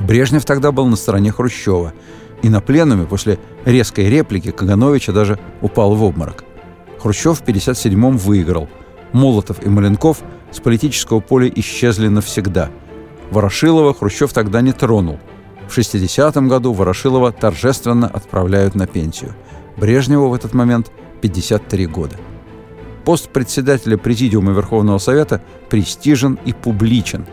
Брежнев 0.00 0.44
тогда 0.44 0.70
был 0.70 0.86
на 0.86 0.96
стороне 0.96 1.32
Хрущева, 1.32 1.94
и 2.42 2.50
на 2.50 2.60
пленуме 2.60 3.06
после 3.06 3.38
резкой 3.64 4.10
реплики 4.10 4.50
Кагановича 4.50 5.12
даже 5.12 5.38
упал 5.62 5.94
в 5.94 6.02
обморок. 6.02 6.45
Хрущев 6.98 7.40
в 7.40 7.42
1957-м 7.44 8.16
выиграл. 8.16 8.68
Молотов 9.12 9.64
и 9.64 9.68
Маленков 9.68 10.22
с 10.50 10.60
политического 10.60 11.20
поля 11.20 11.50
исчезли 11.54 12.08
навсегда. 12.08 12.70
Ворошилова 13.30 13.94
Хрущев 13.94 14.32
тогда 14.32 14.60
не 14.60 14.72
тронул. 14.72 15.18
В 15.68 15.76
60-м 15.76 16.48
году 16.48 16.72
Ворошилова 16.72 17.32
торжественно 17.32 18.06
отправляют 18.06 18.74
на 18.74 18.86
пенсию. 18.86 19.34
Брежневу 19.76 20.28
в 20.28 20.34
этот 20.34 20.54
момент 20.54 20.90
53 21.20 21.86
года. 21.86 22.16
Пост 23.04 23.28
председателя 23.28 23.96
Президиума 23.96 24.52
Верховного 24.52 24.98
Совета 24.98 25.42
престижен 25.68 26.38
и 26.44 26.52
публичен. 26.52 27.26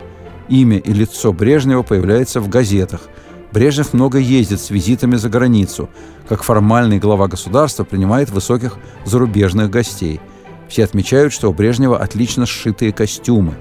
Имя 0.48 0.78
и 0.78 0.92
лицо 0.92 1.32
Брежнева 1.32 1.82
появляется 1.82 2.40
в 2.40 2.48
газетах. 2.48 3.08
Брежнев 3.54 3.92
много 3.92 4.18
ездит 4.18 4.60
с 4.60 4.70
визитами 4.70 5.14
за 5.14 5.28
границу. 5.28 5.88
Как 6.28 6.42
формальный 6.42 6.98
глава 6.98 7.28
государства 7.28 7.84
принимает 7.84 8.30
высоких 8.30 8.78
зарубежных 9.04 9.70
гостей. 9.70 10.20
Все 10.68 10.82
отмечают, 10.82 11.32
что 11.32 11.48
у 11.48 11.52
Брежнева 11.52 11.96
отлично 11.96 12.46
сшитые 12.46 12.92
костюмы. 12.92 13.54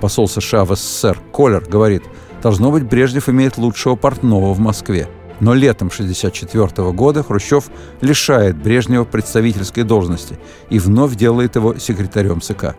Посол 0.00 0.26
США 0.26 0.64
в 0.64 0.74
СССР 0.74 1.20
Колер 1.32 1.64
говорит, 1.64 2.02
должно 2.42 2.72
быть, 2.72 2.82
Брежнев 2.82 3.28
имеет 3.28 3.58
лучшего 3.58 3.94
портного 3.94 4.52
в 4.54 4.58
Москве. 4.58 5.08
Но 5.38 5.54
летом 5.54 5.86
1964 5.86 6.90
года 6.90 7.22
Хрущев 7.22 7.70
лишает 8.00 8.56
Брежнева 8.56 9.04
представительской 9.04 9.84
должности 9.84 10.36
и 10.68 10.80
вновь 10.80 11.14
делает 11.14 11.54
его 11.54 11.78
секретарем 11.78 12.40
ЦК. 12.40 12.74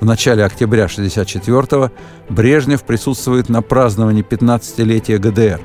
В 0.00 0.04
начале 0.04 0.44
октября 0.44 0.86
1964 0.86 1.92
Брежнев 2.28 2.82
присутствует 2.82 3.48
на 3.48 3.62
праздновании 3.62 4.24
15-летия 4.24 5.18
ГДР. 5.18 5.60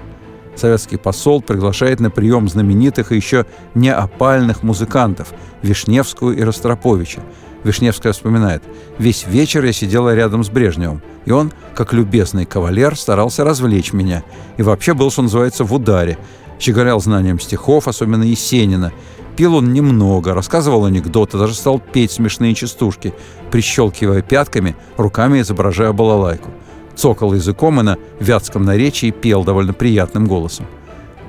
Советский 0.56 0.98
посол 0.98 1.42
приглашает 1.42 2.00
на 2.00 2.10
прием 2.10 2.48
знаменитых 2.48 3.12
и 3.12 3.16
еще 3.16 3.46
не 3.74 3.90
опальных 3.90 4.64
музыкантов 4.64 5.34
Вишневскую 5.62 6.38
и 6.38 6.42
Ростроповича. 6.42 7.22
Вишневская 7.64 8.14
вспоминает, 8.14 8.64
«Весь 8.98 9.26
вечер 9.28 9.64
я 9.64 9.72
сидела 9.72 10.16
рядом 10.16 10.44
с 10.44 10.50
Брежневым, 10.50 11.02
и 11.26 11.32
он, 11.32 11.52
как 11.76 11.94
любезный 11.94 12.46
кавалер, 12.46 12.96
старался 12.96 13.44
развлечь 13.44 13.94
меня. 13.94 14.24
И 14.58 14.64
вообще 14.64 14.94
был, 14.94 15.12
что 15.12 15.22
называется, 15.22 15.64
в 15.64 15.74
ударе. 15.74 16.18
Щеголял 16.60 17.00
знанием 17.00 17.40
стихов, 17.40 17.88
особенно 17.88 18.24
Есенина. 18.24 18.92
Пил 19.36 19.56
он 19.56 19.74
немного, 19.74 20.34
рассказывал 20.34 20.86
анекдоты, 20.86 21.38
даже 21.38 21.54
стал 21.54 21.80
петь 21.80 22.12
смешные 22.12 22.54
частушки, 22.54 23.14
прищелкивая 23.50 24.22
пятками, 24.22 24.76
руками 24.98 25.42
изображая 25.42 25.94
балалайку. 25.94 26.50
Цокал 26.96 27.34
языком 27.34 27.80
и 27.80 27.84
на 27.84 27.98
вятском 28.20 28.64
наречии 28.64 29.12
пел 29.12 29.44
довольно 29.44 29.74
приятным 29.74 30.28
голосом. 30.28 30.66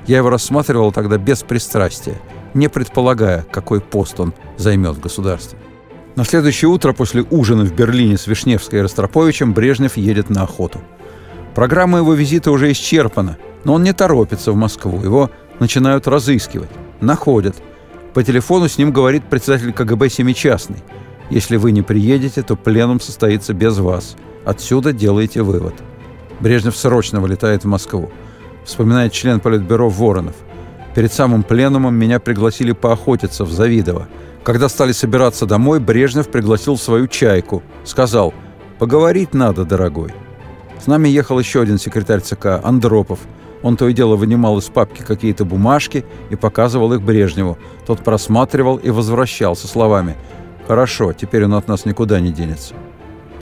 Я 0.07 0.17
его 0.17 0.29
рассматривал 0.29 0.91
тогда 0.91 1.17
без 1.17 1.43
пристрастия, 1.43 2.19
не 2.53 2.67
предполагая, 2.67 3.45
какой 3.51 3.79
пост 3.79 4.19
он 4.19 4.33
займет 4.57 4.97
в 4.97 4.99
государстве. 4.99 5.57
На 6.15 6.25
следующее 6.25 6.69
утро 6.69 6.93
после 6.93 7.25
ужина 7.31 7.63
в 7.63 7.73
Берлине 7.73 8.17
с 8.17 8.27
Вишневской 8.27 8.79
и 8.79 8.81
Ростроповичем 8.83 9.53
Брежнев 9.53 9.97
едет 9.97 10.29
на 10.29 10.43
охоту. 10.43 10.81
Программа 11.55 11.99
его 11.99 12.13
визита 12.13 12.51
уже 12.51 12.71
исчерпана, 12.71 13.37
но 13.63 13.73
он 13.73 13.83
не 13.83 13.93
торопится 13.93 14.51
в 14.51 14.55
Москву. 14.55 15.01
Его 15.01 15.31
начинают 15.59 16.07
разыскивать. 16.07 16.69
Находят. 17.01 17.55
По 18.13 18.23
телефону 18.23 18.67
с 18.67 18.77
ним 18.77 18.91
говорит 18.91 19.23
председатель 19.25 19.73
КГБ 19.73 20.09
Семичастный. 20.09 20.83
«Если 21.29 21.57
вы 21.57 21.71
не 21.71 21.81
приедете, 21.81 22.43
то 22.43 22.55
пленум 22.55 22.99
состоится 22.99 23.53
без 23.53 23.79
вас. 23.79 24.15
Отсюда 24.45 24.93
делайте 24.93 25.41
вывод». 25.41 25.73
Брежнев 26.39 26.75
срочно 26.75 27.21
вылетает 27.21 27.63
в 27.63 27.67
Москву. 27.67 28.11
Вспоминает 28.65 29.13
член 29.13 29.39
Политбюро 29.39 29.89
Воронов. 29.89 30.35
Перед 30.95 31.11
самым 31.11 31.43
пленумом 31.43 31.95
меня 31.95 32.19
пригласили 32.19 32.71
поохотиться 32.71 33.45
в 33.45 33.51
Завидово. 33.51 34.07
Когда 34.43 34.69
стали 34.69 34.91
собираться 34.91 35.45
домой, 35.45 35.79
Брежнев 35.79 36.29
пригласил 36.29 36.77
свою 36.77 37.07
чайку. 37.07 37.63
Сказал, 37.83 38.33
«Поговорить 38.77 39.33
надо, 39.33 39.63
дорогой». 39.63 40.13
С 40.83 40.87
нами 40.87 41.07
ехал 41.07 41.39
еще 41.39 41.61
один 41.61 41.77
секретарь 41.79 42.19
ЦК, 42.19 42.59
Андропов. 42.61 43.19
Он 43.61 43.77
то 43.77 43.87
и 43.87 43.93
дело 43.93 44.17
вынимал 44.17 44.57
из 44.57 44.65
папки 44.65 45.01
какие-то 45.01 45.45
бумажки 45.45 46.03
и 46.29 46.35
показывал 46.35 46.91
их 46.93 47.01
Брежневу. 47.01 47.57
Тот 47.85 48.03
просматривал 48.03 48.75
и 48.75 48.89
возвращал 48.89 49.55
со 49.55 49.67
словами 49.67 50.17
«Хорошо, 50.67 51.13
теперь 51.13 51.45
он 51.45 51.53
от 51.53 51.69
нас 51.69 51.85
никуда 51.85 52.19
не 52.19 52.31
денется». 52.31 52.75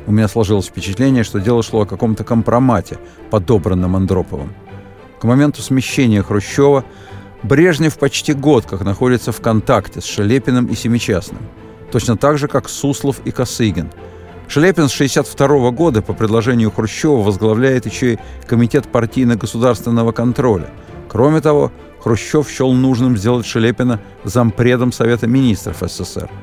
У 0.08 0.12
меня 0.12 0.28
сложилось 0.28 0.68
впечатление, 0.68 1.24
что 1.24 1.40
дело 1.40 1.62
шло 1.62 1.82
о 1.82 1.86
каком-то 1.86 2.24
компромате, 2.24 2.98
подобранном 3.30 3.96
Андроповым. 3.96 4.54
К 5.20 5.24
моменту 5.26 5.62
смещения 5.62 6.24
Хрущева 6.24 6.84
Брежнев 7.44 7.98
почти 7.98 8.34
год 8.34 8.66
как 8.66 8.82
находится 8.82 9.32
в 9.32 9.42
контакте 9.42 10.02
с 10.02 10.06
Шелепиным 10.06 10.68
и 10.68 10.76
Семичастным. 10.76 11.42
Точно 11.92 12.18
так 12.18 12.38
же, 12.38 12.48
как 12.48 12.70
Суслов 12.70 13.22
и 13.26 13.32
Косыгин. 13.32 13.90
Шелепин 14.48 14.90
с 14.90 14.94
1962 14.94 15.72
года 15.72 16.02
по 16.02 16.14
предложению 16.14 16.72
Хрущева 16.72 17.22
возглавляет 17.22 17.86
еще 17.86 18.14
и 18.14 18.20
Комитет 18.48 18.88
партийно-государственного 18.88 20.12
контроля. 20.12 20.70
Кроме 21.08 21.42
того, 21.42 21.72
Хрущев 22.00 22.50
счел 22.50 22.74
нужным 22.74 23.18
сделать 23.18 23.46
Шелепина 23.46 24.00
зампредом 24.24 24.92
Совета 24.92 25.28
министров 25.28 25.78
СССР– 25.82 26.30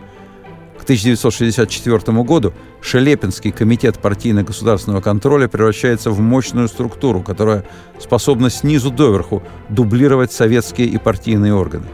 1964 0.89 2.23
году 2.23 2.55
Шелепинский 2.81 3.51
комитет 3.53 3.99
партийно-государственного 3.99 5.03
контроля 5.03 5.47
превращается 5.47 6.11
в 6.11 6.19
мощную 6.21 6.67
структуру, 6.67 7.21
которая 7.21 7.67
способна 8.01 8.49
снизу 8.49 8.91
доверху 8.91 9.43
дублировать 9.69 10.33
советские 10.33 10.87
и 10.87 10.97
партийные 10.97 11.53
органы. 11.53 11.85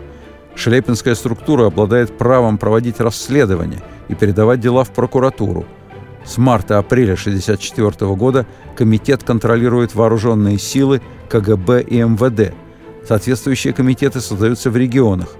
Шелепинская 0.55 1.17
структура 1.17 1.67
обладает 1.67 2.17
правом 2.17 2.57
проводить 2.57 3.01
расследования 3.01 3.83
и 4.07 4.15
передавать 4.15 4.61
дела 4.61 4.85
в 4.85 4.91
прокуратуру. 4.91 5.65
С 6.25 6.39
марта-апреля 6.39 7.15
1964 7.15 8.15
года 8.15 8.47
комитет 8.77 9.25
контролирует 9.25 9.97
вооруженные 9.97 10.57
силы, 10.57 11.03
КГБ 11.29 11.83
и 11.83 12.01
МВД. 12.01 12.55
Соответствующие 13.09 13.73
комитеты 13.73 14.21
создаются 14.21 14.71
в 14.71 14.77
регионах. 14.77 15.35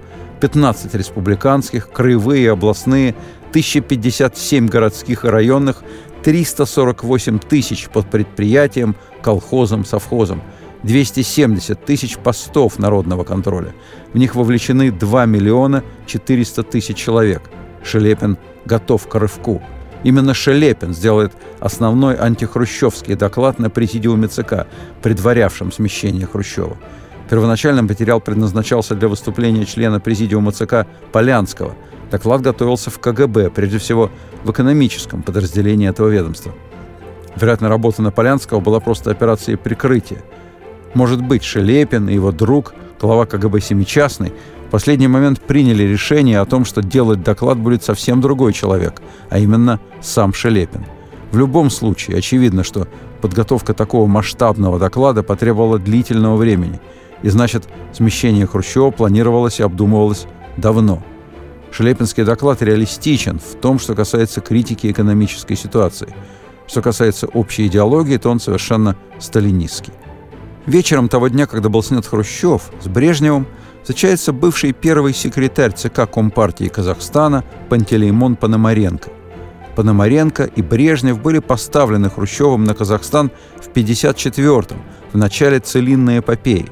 15 0.45 0.93
республиканских, 0.93 1.89
краевые, 1.89 2.51
областные, 2.51 3.15
1057 3.49 4.67
городских 4.67 5.25
и 5.25 5.27
районных, 5.27 5.81
348 6.23 7.39
тысяч 7.39 7.89
под 7.89 8.11
предприятием, 8.11 8.95
колхозом, 9.23 9.85
совхозом, 9.85 10.43
270 10.83 11.83
тысяч 11.83 12.19
постов 12.19 12.77
народного 12.77 13.23
контроля. 13.23 13.73
В 14.13 14.19
них 14.19 14.35
вовлечены 14.35 14.91
2 14.91 15.25
миллиона 15.25 15.83
400 16.05 16.61
тысяч 16.61 16.95
человек. 16.95 17.49
Шелепин 17.83 18.37
готов 18.65 19.07
к 19.07 19.15
рывку. 19.15 19.63
Именно 20.03 20.35
Шелепин 20.35 20.93
сделает 20.93 21.31
основной 21.59 22.17
антихрущевский 22.17 23.15
доклад 23.15 23.57
на 23.57 23.71
президиуме 23.71 24.27
ЦК, 24.27 24.67
предварявшем 25.01 25.71
смещение 25.71 26.27
Хрущева. 26.27 26.77
Первоначально 27.29 27.81
материал 27.81 28.21
предназначался 28.21 28.95
для 28.95 29.07
выступления 29.07 29.65
члена 29.65 29.99
президиума 29.99 30.51
ЦК 30.51 30.85
Полянского– 31.11 31.75
Доклад 32.11 32.41
готовился 32.41 32.89
в 32.89 32.99
КГБ, 32.99 33.49
прежде 33.49 33.77
всего 33.77 34.11
в 34.43 34.51
экономическом 34.51 35.21
подразделении 35.21 35.89
этого 35.89 36.07
ведомства. 36.09 36.53
Вероятно, 37.35 37.67
работа 37.67 38.01
Наполянского 38.01 38.59
была 38.59 38.79
просто 38.79 39.11
операцией 39.11 39.57
прикрытия. 39.57 40.23
Может 40.93 41.21
быть, 41.21 41.43
Шелепин 41.43 42.07
и 42.07 42.13
его 42.13 42.31
друг, 42.31 42.73
глава 43.01 43.25
КГБ 43.25 43.59
Семичастный, 43.59 44.31
в 44.67 44.71
последний 44.71 45.07
момент 45.07 45.41
приняли 45.41 45.83
решение 45.83 46.39
о 46.39 46.45
том, 46.45 46.63
что 46.63 46.81
делать 46.81 47.21
доклад 47.23 47.57
будет 47.57 47.83
совсем 47.83 48.21
другой 48.21 48.53
человек, 48.53 49.01
а 49.29 49.39
именно 49.39 49.79
сам 50.01 50.33
Шелепин. 50.33 50.85
В 51.31 51.37
любом 51.37 51.69
случае, 51.69 52.17
очевидно, 52.17 52.63
что 52.63 52.87
подготовка 53.21 53.73
такого 53.73 54.07
масштабного 54.07 54.79
доклада 54.79 55.21
потребовала 55.23 55.79
длительного 55.79 56.37
времени, 56.37 56.79
и 57.21 57.29
значит, 57.29 57.67
смещение 57.93 58.45
Хрущева 58.45 58.91
планировалось 58.91 59.59
и 59.59 59.63
обдумывалось 59.63 60.27
давно– 60.57 61.03
Шелепинский 61.75 62.23
доклад 62.23 62.61
реалистичен 62.61 63.37
в 63.37 63.55
том, 63.59 63.79
что 63.79 63.95
касается 63.95 64.39
критики 64.39 64.89
экономической 64.89 65.55
ситуации. 65.55 66.07
Что 66.67 66.81
касается 66.81 67.27
общей 67.27 67.67
идеологии, 67.67 68.15
то 68.15 68.29
он 68.29 68.39
совершенно 68.39 68.95
сталинистский. 69.19 69.91
Вечером 70.65 71.09
того 71.09 71.27
дня, 71.27 71.47
когда 71.47 71.67
был 71.67 71.83
снят 71.83 72.05
Хрущев, 72.05 72.71
с 72.81 72.87
Брежневым 72.87 73.45
встречается 73.81 74.31
бывший 74.31 74.71
первый 74.71 75.13
секретарь 75.13 75.73
ЦК 75.73 76.09
Компартии 76.09 76.69
Казахстана 76.69 77.43
Пантелеймон 77.67 78.37
Пономаренко. 78.37 79.09
Пономаренко 79.75 80.45
и 80.45 80.61
Брежнев 80.61 81.21
были 81.21 81.39
поставлены 81.39 82.09
Хрущевым 82.09 82.63
на 82.63 82.73
Казахстан 82.73 83.31
в 83.61 83.67
1954-м, 83.67 84.81
в 85.11 85.17
начале 85.17 85.59
целинной 85.59 86.19
эпопеи. 86.19 86.71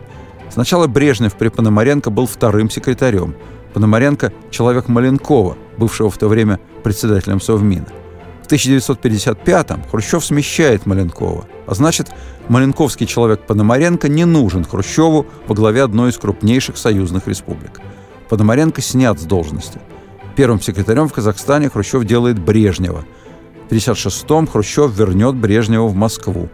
Сначала 0.53 0.87
Брежнев 0.87 1.35
при 1.35 1.49
Пономаренко 1.49 2.09
был 2.09 2.27
вторым 2.27 2.69
секретарем– 2.69 3.35
Пономаренко– 3.73 4.31
человек 4.51 4.87
Маленкова, 4.87 5.57
бывшего 5.77 6.09
в 6.09 6.17
то 6.17 6.27
время 6.27 6.59
председателем 6.83 7.41
Совмина. 7.41 7.87
В 8.43 8.51
1955-м 8.51 9.83
Хрущев 9.89 10.23
смещает 10.23 10.85
Маленкова, 10.85 11.45
а 11.65 11.73
значит, 11.73 12.09
маленковский 12.49 13.07
человек 13.07 13.41
Пономаренко 13.47 14.09
не 14.09 14.25
нужен 14.25 14.63
Хрущеву 14.63 15.25
во 15.47 15.55
главе 15.55 15.81
одной 15.81 16.11
из 16.11 16.17
крупнейших 16.17 16.77
союзных 16.77 17.27
республик. 17.27 17.79
Пономаренко 18.29 18.81
снят 18.81 19.19
с 19.19 19.23
должности. 19.23 19.79
Первым 20.35 20.61
секретарем 20.61 21.07
в 21.07 21.13
Казахстане 21.13 21.69
Хрущев 21.69 22.03
делает 22.05 22.37
Брежнева. 22.37 23.05
В 23.69 23.71
1956-м 23.71 24.47
Хрущев 24.47 24.95
вернет 24.95 25.35
Брежнева 25.35 25.87
в 25.87 25.95
Москву. 25.95 26.49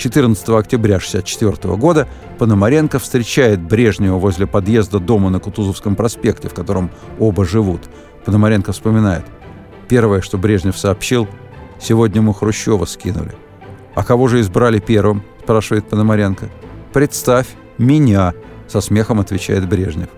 14 0.00 0.48
октября 0.48 0.96
1964 0.96 1.76
года 1.76 2.08
Пономаренко 2.38 2.98
встречает 2.98 3.60
Брежнева 3.60 4.16
возле 4.16 4.46
подъезда 4.46 4.98
дома 4.98 5.28
на 5.28 5.40
Кутузовском 5.40 5.94
проспекте, 5.94 6.48
в 6.48 6.54
котором 6.54 6.90
оба 7.18 7.44
живут. 7.44 7.82
Пономаренко 8.24 8.72
вспоминает. 8.72 9.24
Первое, 9.88 10.22
что 10.22 10.38
Брежнев 10.38 10.78
сообщил, 10.78 11.28
сегодня 11.78 12.22
мы 12.22 12.32
Хрущева 12.32 12.86
скинули. 12.86 13.32
«А 13.94 14.02
кого 14.02 14.26
же 14.28 14.40
избрали 14.40 14.78
первым?»– 14.78 15.22
спрашивает 15.42 15.86
Пономаренко. 15.86 16.48
«Представь, 16.94 17.48
меня!»– 17.76 18.32
со 18.68 18.80
смехом 18.80 19.20
отвечает 19.20 19.68
Брежнев. 19.68 20.08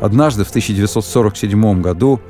Однажды, 0.00 0.44
в 0.44 0.50
1947 0.50 1.82
году, 1.82 2.20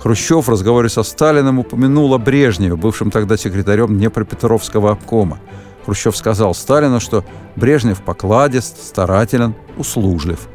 Хрущев 0.00 0.48
в 0.48 0.50
разговоре 0.50 0.88
со 0.88 1.04
Сталиным 1.04 1.60
упомянул 1.60 2.12
о 2.14 2.18
Брежневе, 2.18 2.74
бывшем 2.74 3.12
тогда 3.12 3.36
секретарем 3.36 3.96
Днепропетровского 3.96 4.90
обкома– 4.90 5.38
Хрущев 5.86 6.16
сказал 6.16 6.52
Сталину, 6.52 6.98
что 6.98 7.24
Брежнев 7.54 8.02
покладист, 8.02 8.82
старателен, 8.82 9.54
услужлив. 9.76 10.48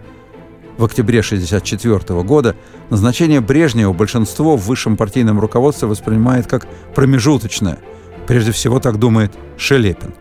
В 0.78 0.84
октябре 0.84 1.20
1964 1.20 2.22
года 2.24 2.56
назначение 2.90 3.40
Брежнева 3.40 3.94
большинство 3.94 4.58
в 4.58 4.66
высшем 4.66 4.98
партийном 4.98 5.40
руководстве 5.40 5.88
воспринимает 5.88 6.48
как 6.48 6.68
промежуточное. 6.94 7.80
Прежде 8.28 8.52
всего 8.52 8.82
так 8.82 9.00
думает 9.00 9.32
Шелепин. 9.58 10.14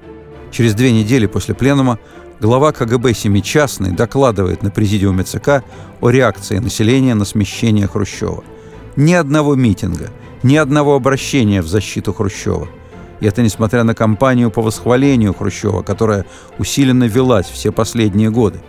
Через 0.52 0.74
две 0.74 0.92
недели 0.92 1.26
после 1.26 1.56
пленума 1.56 1.98
глава 2.38 2.70
КГБ 2.70 3.12
Семичастный 3.12 3.90
докладывает 3.90 4.62
на 4.62 4.70
президиуме 4.70 5.24
ЦК 5.24 5.64
о 6.00 6.10
реакции 6.10 6.58
населения 6.58 7.16
на 7.16 7.24
смещение 7.24 7.88
Хрущева. 7.88 8.44
Ни 8.94 9.14
одного 9.14 9.56
митинга, 9.56 10.10
ни 10.44 10.54
одного 10.54 10.94
обращения 10.94 11.62
в 11.62 11.66
защиту 11.66 12.12
Хрущева– 12.12 12.68
и 13.20 13.26
это 13.26 13.42
несмотря 13.42 13.84
на 13.84 13.94
кампанию 13.94 14.50
по 14.50 14.62
восхвалению 14.62 15.34
Хрущева, 15.34 15.82
которая 15.82 16.24
усиленно 16.58 17.04
велась 17.04 17.46
все 17.46 17.70
последние 17.70 18.30
годы. 18.30 18.60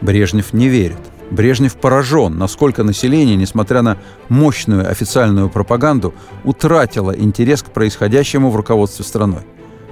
Брежнев 0.00 0.52
не 0.52 0.68
верит. 0.68 0.98
Брежнев 1.30 1.74
поражен, 1.74 2.38
насколько 2.38 2.84
население, 2.84 3.36
несмотря 3.36 3.82
на 3.82 3.96
мощную 4.28 4.88
официальную 4.88 5.48
пропаганду, 5.48 6.14
утратило 6.44 7.10
интерес 7.10 7.62
к 7.62 7.70
происходящему 7.70 8.50
в 8.50 8.56
руководстве 8.56 9.04
страной. 9.04 9.42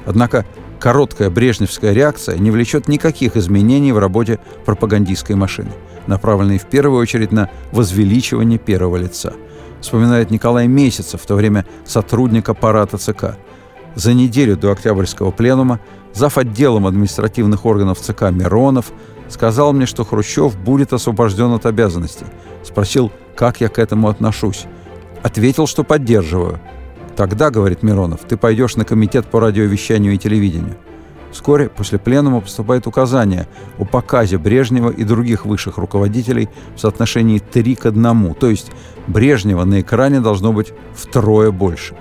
Однако 0.06 0.44
короткая 0.78 1.30
брежневская 1.30 1.92
реакция 1.92 2.38
не 2.38 2.50
влечет 2.50 2.86
никаких 2.86 3.36
изменений 3.36 3.90
в 3.90 3.98
работе 3.98 4.38
пропагандистской 4.64 5.34
машины, 5.34 5.72
направленной 6.06 6.58
в 6.58 6.66
первую 6.66 7.00
очередь 7.00 7.32
на 7.32 7.50
возвеличивание 7.72 8.58
первого 8.58 8.98
лица. 8.98 9.32
Вспоминает 9.80 10.30
Николай 10.30 10.68
Месяцев, 10.68 11.22
в 11.22 11.26
то 11.26 11.34
время 11.34 11.66
сотрудник 11.84 12.48
аппарата 12.48 12.98
ЦК– 12.98 13.36
за 13.94 14.14
неделю 14.14 14.56
до 14.56 14.72
Октябрьского 14.72 15.30
пленума 15.30 15.80
зав. 16.12 16.38
отделом 16.38 16.86
административных 16.86 17.64
органов 17.64 18.00
ЦК 18.00 18.30
Миронов 18.30 18.92
сказал 19.28 19.72
мне, 19.72 19.86
что 19.86 20.04
Хрущев 20.04 20.56
будет 20.56 20.92
освобожден 20.92 21.52
от 21.52 21.66
обязанностей. 21.66 22.26
Спросил, 22.62 23.10
как 23.36 23.60
я 23.60 23.68
к 23.68 23.78
этому 23.78 24.08
отношусь. 24.08 24.66
Ответил, 25.22 25.66
что 25.66 25.84
поддерживаю. 25.84 26.60
Тогда, 27.16 27.50
говорит 27.50 27.82
Миронов, 27.82 28.20
ты 28.28 28.36
пойдешь 28.36 28.76
на 28.76 28.84
комитет 28.84 29.26
по 29.26 29.40
радиовещанию 29.40 30.14
и 30.14 30.18
телевидению. 30.18 30.76
Вскоре 31.34 31.68
после 31.68 31.98
пленума 31.98 32.40
поступает 32.40 32.86
указание 32.86 33.48
о 33.78 33.84
показе 33.84 34.38
Брежнева 34.38 34.90
и 34.90 35.02
других 35.02 35.46
высших 35.46 35.78
руководителей 35.78 36.48
в 36.76 36.80
соотношении 36.80 37.40
3 37.40 37.74
к 37.74 37.86
1, 37.86 38.34
то 38.34 38.48
есть 38.48 38.70
Брежнева 39.08 39.64
на 39.64 39.80
экране 39.80 40.20
должно 40.20 40.52
быть 40.52 40.72
втрое 40.94 41.50
больше. 41.50 41.96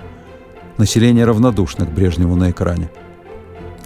Население 0.78 1.24
равнодушно 1.24 1.86
к 1.86 1.90
Брежневу 1.90 2.34
на 2.34 2.50
экране. 2.50 2.90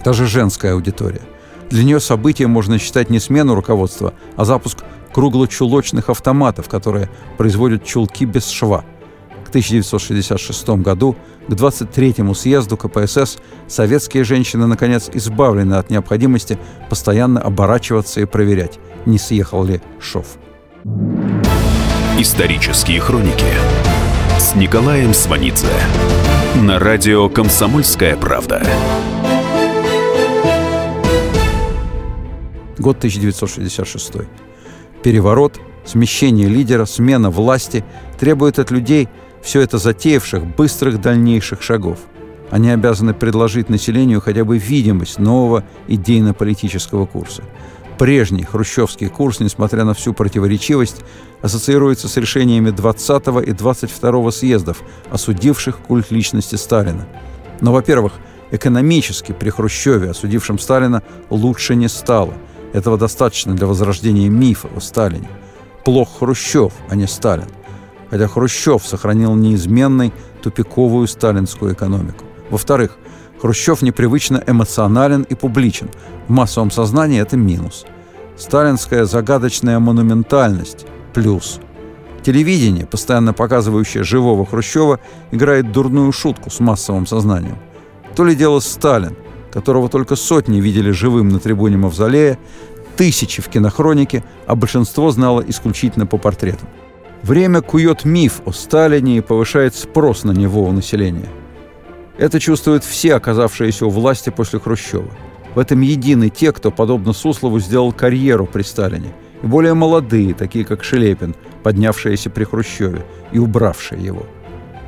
Даже 0.03 0.25
женская 0.25 0.73
аудитория. 0.73 1.21
Для 1.69 1.83
нее 1.83 1.99
событием 1.99 2.49
можно 2.49 2.79
считать 2.79 3.09
не 3.09 3.19
смену 3.19 3.53
руководства, 3.53 4.13
а 4.35 4.45
запуск 4.45 4.79
круглочулочных 5.13 6.09
автоматов, 6.09 6.67
которые 6.67 7.09
производят 7.37 7.83
чулки 7.83 8.25
без 8.25 8.49
шва. 8.49 8.83
К 9.45 9.49
1966 9.49 10.69
году, 10.69 11.15
к 11.47 11.51
23-му 11.51 12.33
съезду 12.33 12.77
КПСС, 12.77 13.37
советские 13.67 14.23
женщины, 14.23 14.67
наконец, 14.67 15.09
избавлены 15.13 15.75
от 15.75 15.89
необходимости 15.89 16.57
постоянно 16.89 17.41
оборачиваться 17.41 18.21
и 18.21 18.25
проверять, 18.25 18.79
не 19.05 19.17
съехал 19.17 19.63
ли 19.63 19.81
шов. 19.99 20.37
Исторические 22.17 22.99
хроники 22.99 23.45
с 24.39 24.55
Николаем 24.55 25.13
Сванидзе 25.13 25.67
на 26.55 26.79
радио 26.79 27.29
«Комсомольская 27.29 28.17
правда». 28.17 28.61
Год 32.77 32.97
1966. 32.97 34.13
Переворот, 35.03 35.59
смещение 35.85 36.47
лидера, 36.47 36.85
смена 36.85 37.29
власти 37.29 37.85
требует 38.19 38.59
от 38.59 38.71
людей, 38.71 39.07
все 39.41 39.61
это 39.61 39.77
затеявших, 39.77 40.45
быстрых 40.55 40.99
дальнейших 40.99 41.61
шагов. 41.61 41.99
Они 42.49 42.69
обязаны 42.69 43.13
предложить 43.13 43.69
населению 43.69 44.21
хотя 44.21 44.43
бы 44.43 44.57
видимость 44.57 45.19
нового 45.19 45.63
идейно-политического 45.87 47.05
курса. 47.05 47.43
Прежний 47.99 48.43
хрущевский 48.43 49.09
курс, 49.09 49.39
несмотря 49.39 49.83
на 49.83 49.93
всю 49.93 50.13
противоречивость, 50.13 51.01
ассоциируется 51.43 52.07
с 52.07 52.17
решениями 52.17 52.71
20 52.71 53.27
и 53.45 53.51
22 53.51 54.31
съездов, 54.31 54.81
осудивших 55.11 55.77
культ 55.77 56.09
личности 56.09 56.55
Сталина. 56.55 57.07
Но, 57.61 57.71
во-первых, 57.71 58.13
экономически 58.49 59.33
при 59.33 59.51
Хрущеве, 59.51 60.09
осудившем 60.09 60.57
Сталина, 60.57 61.03
лучше 61.29 61.75
не 61.75 61.87
стало– 61.87 62.33
этого 62.73 62.97
достаточно 62.97 63.55
для 63.55 63.67
возрождения 63.67 64.29
мифа 64.29 64.69
о 64.75 64.79
Сталине. 64.79 65.29
Плох 65.83 66.19
Хрущев, 66.19 66.73
а 66.89 66.95
не 66.95 67.07
Сталин. 67.07 67.47
Хотя 68.09 68.27
Хрущев 68.27 68.85
сохранил 68.85 69.35
неизменной 69.35 70.13
тупиковую 70.41 71.07
сталинскую 71.07 71.73
экономику. 71.73 72.25
Во-вторых, 72.49 72.97
Хрущев 73.41 73.81
непривычно 73.81 74.43
эмоционален 74.45 75.23
и 75.23 75.35
публичен. 75.35 75.89
В 76.27 76.31
массовом 76.31 76.71
сознании 76.71 77.21
это 77.21 77.37
минус. 77.37 77.85
Сталинская 78.37 79.05
загадочная 79.05 79.79
монументальность– 79.79 80.85
плюс. 81.13 81.59
Телевидение, 82.23 82.85
постоянно 82.85 83.33
показывающее 83.33 84.03
живого 84.03 84.45
Хрущева, 84.45 84.99
играет 85.31 85.71
дурную 85.71 86.11
шутку 86.11 86.49
с 86.49 86.59
массовым 86.59 87.07
сознанием. 87.07 87.57
То 88.15 88.25
ли 88.25 88.35
дело 88.35 88.59
Сталин– 88.59 89.15
которого 89.51 89.89
только 89.89 90.15
сотни 90.15 90.61
видели 90.61 90.91
живым 90.91 91.29
на 91.29 91.39
трибуне 91.39 91.77
Мавзолея, 91.77 92.37
тысячи 92.95 93.41
в 93.41 93.47
кинохронике, 93.47 94.23
а 94.45 94.55
большинство 94.55 95.11
знало 95.11 95.43
исключительно 95.47 96.05
по 96.05 96.17
портретам. 96.17 96.67
Время 97.23 97.61
кует 97.61 98.05
миф 98.05 98.41
о 98.45 98.51
Сталине 98.51 99.17
и 99.17 99.21
повышает 99.21 99.75
спрос 99.75 100.23
на 100.23 100.31
него 100.31 100.63
у 100.63 100.71
населения. 100.71 101.29
Это 102.19 102.37
чувствуют 102.41 102.83
все 102.83 103.15
оказавшиеся 103.15 103.85
у 103.85 103.89
власти 103.89 104.29
после 104.29 104.59
Хрущева. 104.59 105.09
В 105.55 105.59
этом 105.59 105.79
едины 105.79 106.27
те, 106.27 106.51
кто, 106.51 106.69
подобно 106.69 107.13
Суслову, 107.13 107.61
сделал 107.61 107.93
карьеру 107.93 108.45
при 108.45 108.61
Сталине, 108.61 109.13
и 109.41 109.47
более 109.47 109.73
молодые, 109.73 110.33
такие 110.33 110.65
как 110.65 110.83
Шелепин, 110.83 111.33
поднявшиеся 111.63 112.29
при 112.29 112.43
Хрущеве 112.43 113.05
и 113.31 113.39
убравшие 113.39 114.03
его. 114.03 114.25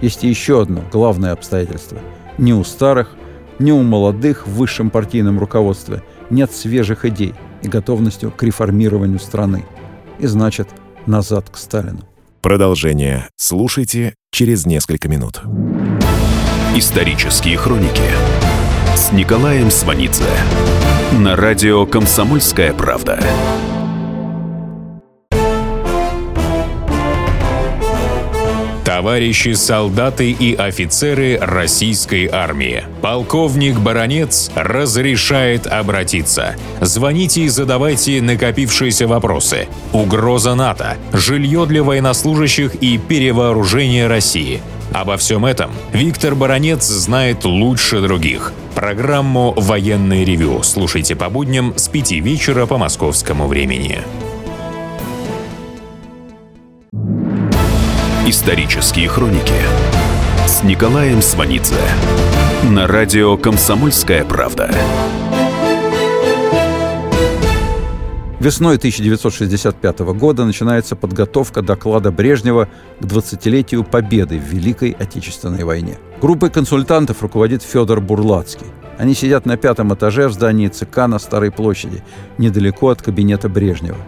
Есть 0.01 0.25
и 0.25 0.27
еще 0.27 0.61
одно 0.61 0.83
главное 0.91 1.31
обстоятельство. 1.31 1.99
Ни 2.37 2.51
у 2.51 2.65
старых, 2.65 3.15
ни 3.59 3.71
у 3.71 3.81
молодых 3.81 4.45
в 4.45 4.55
высшем 4.55 4.89
партийном 4.89 5.39
руководстве 5.39 6.03
нет 6.29 6.51
свежих 6.51 7.05
идей 7.05 7.33
и 7.61 7.69
готовностью 7.69 8.31
к 8.31 8.43
реформированию 8.43 9.19
страны. 9.19 9.63
И 10.19 10.27
значит, 10.27 10.67
назад 11.05 11.49
к 11.49 11.55
Сталину. 11.55 12.01
Продолжение 12.41 13.29
слушайте 13.37 14.15
через 14.31 14.65
несколько 14.65 15.07
минут. 15.07 15.41
Исторические 16.73 17.57
хроники 17.57 18.01
с 18.95 19.11
Николаем 19.11 19.69
Сванидзе 19.69 20.23
на 21.11 21.35
радио 21.35 21.85
«Комсомольская 21.85 22.71
правда». 22.71 23.19
Товарищи 28.85 29.51
солдаты 29.51 30.31
и 30.31 30.55
офицеры 30.55 31.37
российской 31.41 32.27
армии. 32.27 32.85
Полковник 33.01 33.77
Баронец 33.77 34.49
разрешает 34.55 35.67
обратиться. 35.67 36.55
Звоните 36.79 37.41
и 37.41 37.47
задавайте 37.49 38.21
накопившиеся 38.21 39.07
вопросы. 39.07 39.67
Угроза 39.91 40.55
НАТО, 40.55 40.95
жилье 41.11 41.65
для 41.65 41.83
военнослужащих 41.83 42.75
и 42.75 42.97
перевооружение 42.97 44.07
России. 44.07 44.61
Обо 44.93 45.15
всем 45.15 45.45
этом 45.45 45.71
Виктор 45.93 46.35
Баранец 46.35 46.85
знает 46.85 47.45
лучше 47.45 48.01
других. 48.01 48.51
Программу 48.75 49.53
«Военный 49.55 50.25
ревю» 50.25 50.63
слушайте 50.63 51.15
по 51.15 51.29
будням 51.29 51.73
с 51.77 51.87
5 51.87 52.11
вечера 52.11 52.65
по 52.65 52.77
московскому 52.77 53.47
времени. 53.47 54.01
Исторические 58.27 59.07
хроники 59.07 59.53
с 60.45 60.63
Николаем 60.63 61.21
Сванидзе 61.21 61.75
на 62.63 62.85
радио 62.87 63.37
«Комсомольская 63.37 64.25
правда». 64.25 64.71
Весной 68.41 68.77
1965 68.77 69.99
года 69.99 70.45
начинается 70.45 70.95
подготовка 70.95 71.61
доклада 71.61 72.11
Брежнева 72.11 72.69
к 72.99 73.05
20-летию 73.05 73.83
победы 73.83 74.39
в 74.39 74.43
Великой 74.51 74.95
Отечественной 74.97 75.63
войне. 75.63 75.99
Группой 76.19 76.49
консультантов 76.49 77.21
руководит 77.21 77.61
Федор 77.61 78.01
Бурлацкий. 78.01 78.65
Они 78.97 79.13
сидят 79.13 79.45
на 79.45 79.57
пятом 79.57 79.93
этаже 79.93 80.27
в 80.27 80.33
здании 80.33 80.69
ЦК 80.69 81.05
на 81.05 81.19
Старой 81.19 81.51
площади, 81.51 82.03
недалеко 82.39 82.89
от 82.89 83.03
кабинета 83.03 83.47
Брежнева. 83.47 83.99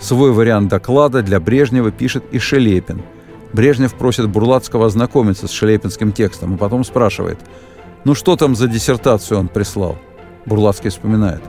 Свой 0.00 0.32
вариант 0.32 0.68
доклада 0.68 1.22
для 1.22 1.38
Брежнева 1.38 1.92
пишет 1.92 2.24
и 2.32 2.40
Шелепин– 2.40 3.02
Брежнев 3.52 3.94
просит 3.94 4.28
Бурлацкого 4.28 4.86
ознакомиться 4.86 5.46
с 5.46 5.52
шелепинским 5.52 6.10
текстом, 6.10 6.54
а 6.54 6.56
потом 6.56 6.82
спрашивает, 6.82 7.38
ну 8.04 8.16
что 8.16 8.34
там 8.34 8.56
за 8.56 8.66
диссертацию 8.66 9.38
он 9.38 9.46
прислал? 9.46 9.96
Бурлацкий 10.44 10.90
вспоминает. 10.90 11.42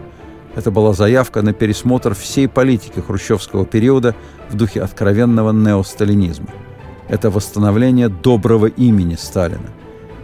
Это 0.57 0.71
была 0.71 0.93
заявка 0.93 1.43
на 1.43 1.53
пересмотр 1.53 2.15
всей 2.15 2.49
политики 2.49 2.99
хрущевского 2.99 3.63
периода 3.63 4.15
в 4.49 4.55
духе 4.55 4.81
откровенного 4.81 5.51
неосталинизма. 5.51 6.49
Это 7.07 7.29
восстановление 7.29 8.09
доброго 8.09 8.65
имени 8.65 9.15
Сталина. 9.15 9.69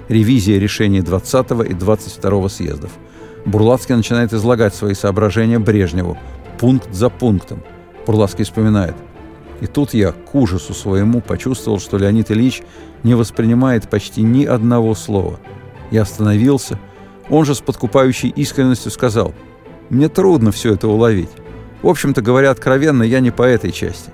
Ревизия 0.09 0.57
решений 0.57 1.01
20 1.01 1.69
и 1.69 1.73
22 1.73 2.49
съездов. 2.49 2.91
Бурлацкий 3.45 3.95
начинает 3.95 4.33
излагать 4.33 4.73
свои 4.73 4.95
соображения 4.95 5.59
Брежневу, 5.59 6.17
пункт 6.59 6.91
за 6.91 7.09
пунктом. 7.09 7.61
Бурлацкий 8.05 8.43
вспоминает– 8.43 8.95
и 9.61 9.65
тут 9.67 9.93
я, 9.93 10.11
к 10.11 10.35
ужасу 10.35 10.73
своему, 10.73 11.21
почувствовал, 11.21 11.79
что 11.79 11.97
Леонид 11.97 12.29
Ильич 12.31 12.63
не 13.03 13.15
воспринимает 13.15 13.89
почти 13.89 14.21
ни 14.21 14.43
одного 14.43 14.93
слова. 14.93 15.39
Я 15.89 16.01
остановился. 16.01 16.77
Он 17.29 17.45
же 17.45 17.55
с 17.55 17.61
подкупающей 17.61 18.27
искренностью 18.27 18.91
сказал, 18.91 19.33
«Мне 19.89 20.09
трудно 20.09 20.51
все 20.51 20.73
это 20.73 20.87
уловить. 20.87 21.29
В 21.81 21.87
общем-то, 21.87 22.21
говоря 22.21 22.51
откровенно, 22.51 23.03
я 23.03 23.19
не 23.19 23.31
по 23.31 23.43
этой 23.43 23.71
части. 23.71 24.11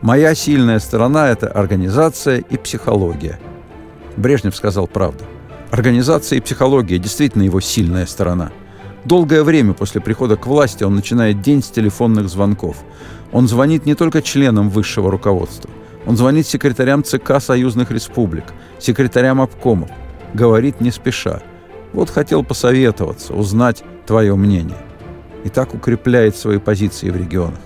Моя 0.00 0.34
сильная 0.34 0.78
сторона– 0.78 1.28
это 1.30 1.48
организация 1.48 2.38
и 2.38 2.56
психология». 2.56 3.38
Брежнев 4.16 4.56
сказал 4.56 4.86
правду. 4.86 5.24
Организация 5.70 6.38
и 6.38 6.40
психология 6.40 6.98
действительно 6.98 7.42
его 7.42 7.60
сильная 7.60 8.06
сторона. 8.06 8.52
Долгое 9.04 9.42
время 9.42 9.74
после 9.74 10.00
прихода 10.00 10.36
к 10.36 10.46
власти 10.46 10.84
он 10.84 10.94
начинает 10.94 11.40
день 11.40 11.62
с 11.62 11.68
телефонных 11.68 12.28
звонков– 12.28 12.78
он 13.32 13.46
звонит 13.46 13.86
не 13.86 13.94
только 13.94 14.22
членам 14.22 14.70
высшего 14.70 15.10
руководства. 15.10 15.70
Он 16.06 16.16
звонит 16.16 16.46
секретарям 16.46 17.04
ЦК 17.04 17.40
союзных 17.40 17.90
республик, 17.90 18.44
секретарям 18.78 19.40
обкомов. 19.40 19.90
Говорит 20.32 20.80
не 20.80 20.90
спеша. 20.90 21.42
Вот 21.92 22.10
хотел 22.10 22.44
посоветоваться, 22.44 23.34
узнать 23.34 23.82
твое 24.06 24.34
мнение. 24.34 24.78
И 25.44 25.48
так 25.48 25.74
укрепляет 25.74 26.36
свои 26.36 26.58
позиции 26.58 27.10
в 27.10 27.16
регионах. 27.16 27.60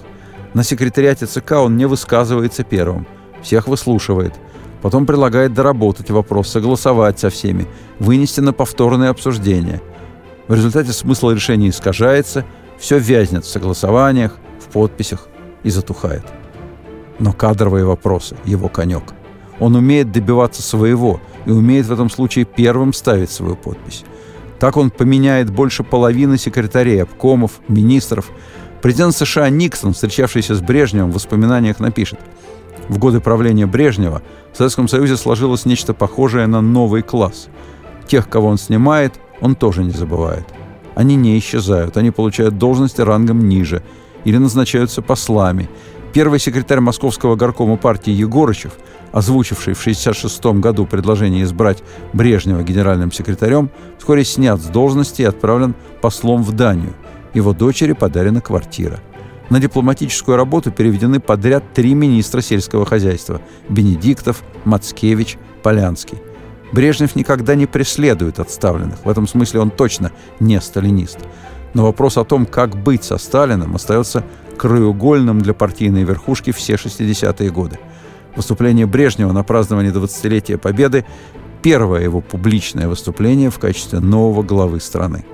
На 0.54 0.64
секретариате 0.64 1.26
ЦК 1.26 1.52
он 1.52 1.76
не 1.76 1.86
высказывается 1.86 2.62
первым, 2.62 3.06
всех 3.42 3.68
выслушивает. 3.68 4.34
Потом 4.82 5.06
предлагает 5.06 5.54
доработать 5.54 6.10
вопрос, 6.10 6.48
согласовать 6.48 7.18
со 7.18 7.30
всеми, 7.30 7.66
вынести 7.98 8.40
на 8.40 8.52
повторное 8.52 9.10
обсуждение. 9.10 9.80
В 10.48 10.54
результате 10.54 10.92
смысл 10.92 11.30
решения 11.30 11.68
искажается, 11.68 12.44
все 12.78 12.98
вязнет 12.98 13.44
в 13.44 13.48
согласованиях, 13.48 14.36
в 14.60 14.72
подписях 14.72 15.28
и 15.62 15.70
затухает. 15.70 16.24
Но 17.18 17.32
кадровые 17.32 17.84
вопросы– 17.84 18.36
его 18.44 18.68
конек. 18.68 19.04
Он 19.60 19.76
умеет 19.76 20.10
добиваться 20.10 20.62
своего 20.62 21.20
и 21.46 21.50
умеет 21.50 21.86
в 21.86 21.92
этом 21.92 22.10
случае 22.10 22.44
первым 22.44 22.92
ставить 22.92 23.30
свою 23.30 23.54
подпись. 23.54 24.04
Так 24.62 24.76
он 24.76 24.90
поменяет 24.90 25.50
больше 25.50 25.82
половины 25.82 26.38
секретарей, 26.38 27.02
обкомов, 27.02 27.60
министров. 27.66 28.30
Президент 28.80 29.12
США 29.14 29.50
Никсон, 29.50 29.92
встречавшийся 29.92 30.54
с 30.54 30.60
Брежневым, 30.60 31.10
в 31.10 31.14
воспоминаниях 31.14 31.80
напишет– 31.80 32.20
в 32.88 32.98
годы 32.98 33.20
правления 33.20 33.66
Брежнева 33.66 34.22
в 34.52 34.56
Советском 34.56 34.88
Союзе 34.88 35.16
сложилось 35.16 35.64
нечто 35.64 35.94
похожее 35.94 36.46
на 36.46 36.60
новый 36.60 37.02
класс. 37.02 37.48
Тех, 38.06 38.28
кого 38.28 38.48
он 38.48 38.58
снимает, 38.58 39.14
он 39.40 39.54
тоже 39.54 39.84
не 39.84 39.90
забывает. 39.90 40.44
Они 40.94 41.16
не 41.16 41.38
исчезают, 41.38 41.96
они 41.96 42.10
получают 42.10 42.58
должности 42.58 43.00
рангом 43.00 43.48
ниже 43.48 43.82
или 44.24 44.36
назначаются 44.36 45.00
послами. 45.00 45.70
Первый 46.12 46.38
секретарь 46.38 46.80
Московского 46.80 47.34
горкома 47.34 47.76
партии 47.76 48.12
Егорычев, 48.12 48.74
озвучивший 49.12 49.74
в 49.74 49.80
1966 49.80 50.60
году 50.60 50.86
предложение 50.86 51.44
избрать 51.44 51.82
Брежнева 52.12 52.62
генеральным 52.62 53.12
секретарем, 53.12 53.70
вскоре 53.98 54.24
снят 54.24 54.60
с 54.60 54.66
должности 54.66 55.22
и 55.22 55.26
отправлен 55.26 55.74
послом 56.00 56.42
в 56.42 56.52
Данию. 56.52 56.94
Его 57.34 57.52
дочери 57.52 57.92
подарена 57.92 58.40
квартира– 58.40 59.00
на 59.52 59.60
дипломатическую 59.60 60.38
работу 60.38 60.70
переведены 60.70 61.20
подряд 61.20 61.74
три 61.74 61.92
министра 61.92 62.40
сельского 62.40 62.86
хозяйства– 62.86 63.42
Бенедиктов, 63.68 64.42
Мацкевич, 64.64 65.36
Полянский. 65.62 66.16
Брежнев 66.72 67.14
никогда 67.16 67.54
не 67.54 67.66
преследует 67.66 68.38
отставленных. 68.38 69.04
В 69.04 69.10
этом 69.10 69.28
смысле 69.28 69.60
он 69.60 69.70
точно 69.70 70.10
не 70.40 70.58
сталинист. 70.58 71.18
Но 71.74 71.84
вопрос 71.84 72.16
о 72.16 72.24
том, 72.24 72.46
как 72.46 72.82
быть 72.82 73.04
со 73.04 73.18
Сталиным, 73.18 73.74
остается 73.74 74.24
краеугольным 74.56 75.42
для 75.42 75.52
партийной 75.52 76.04
верхушки 76.04 76.50
все 76.50 76.76
60-е 76.76 77.50
годы. 77.50 77.78
Выступление 78.36 78.86
Брежнева 78.86 79.32
на 79.32 79.42
праздновании 79.42 79.92
20-летия 79.92 80.58
Победы– 80.58 81.04
первое 81.62 82.02
его 82.02 82.20
публичное 82.20 82.88
выступление 82.88 83.50
в 83.50 83.58
качестве 83.58 84.00
нового 84.00 84.42
главы 84.42 84.80
страны. 84.80 85.24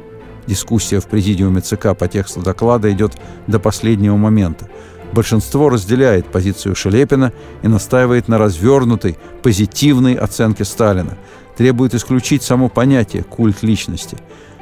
Дискуссия 0.46 1.00
в 1.00 1.06
президиуме 1.06 1.61
ЦК 1.61 1.96
по 1.96 2.08
тексту 2.08 2.40
доклада 2.40 2.90
идет 2.92 3.16
до 3.46 3.58
последнего 3.58 4.16
момента. 4.16 4.68
Большинство 5.12 5.68
разделяет 5.68 6.26
позицию 6.26 6.74
Шелепина 6.74 7.32
и 7.62 7.68
настаивает 7.68 8.28
на 8.28 8.38
развернутой, 8.38 9.16
позитивной 9.42 10.14
оценке 10.14 10.64
Сталина. 10.64 11.16
Требует 11.56 11.94
исключить 11.94 12.42
само 12.42 12.68
понятие 12.68 13.22
«культ 13.22 13.62
личности». 13.62 14.18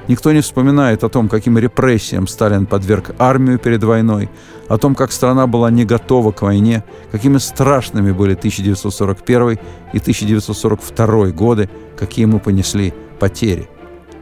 Никто 0.08 0.32
не 0.32 0.40
вспоминает 0.40 1.02
о 1.02 1.08
том, 1.08 1.28
каким 1.28 1.58
репрессиям 1.58 2.28
Сталин 2.28 2.66
подверг 2.66 3.14
армию 3.18 3.58
перед 3.58 3.82
войной, 3.82 4.28
о 4.68 4.78
том, 4.78 4.94
как 4.94 5.12
страна 5.12 5.46
была 5.46 5.70
не 5.70 5.84
готова 5.84 6.32
к 6.32 6.42
войне, 6.42 6.84
какими 7.10 7.38
страшными 7.38 8.12
были 8.12 8.34
1941 8.34 9.58
и 9.92 9.98
1942 9.98 11.26
годы, 11.30 11.68
какие 11.96 12.26
мы 12.26 12.38
понесли 12.38 12.94
потери. 13.18 13.68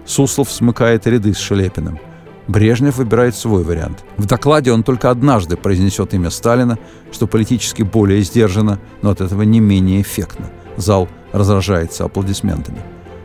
Суслов 0.07 0.51
смыкает 0.51 1.07
ряды 1.07 1.35
с 1.35 1.38
Шелепиным. 1.38 1.99
Брежнев 2.47 2.99
выбирает 2.99 3.35
свой 3.35 3.62
вариант. 3.64 4.05
В 4.18 4.27
докладе 4.27 4.70
он 4.73 4.83
только 4.83 5.11
однажды 5.11 5.57
произнесет 5.57 6.12
имя 6.12 6.29
Сталина, 6.31 6.79
что 7.11 7.27
политически 7.27 7.83
более 7.83 8.20
сдержанно, 8.23 8.79
но 9.01 9.11
от 9.11 9.23
этого 9.23 9.42
не 9.42 9.61
менее 9.61 10.03
эффектно. 10.03 10.47
Зал 10.77 11.09
разражается 11.33 12.05
аплодисментами. 12.05 12.83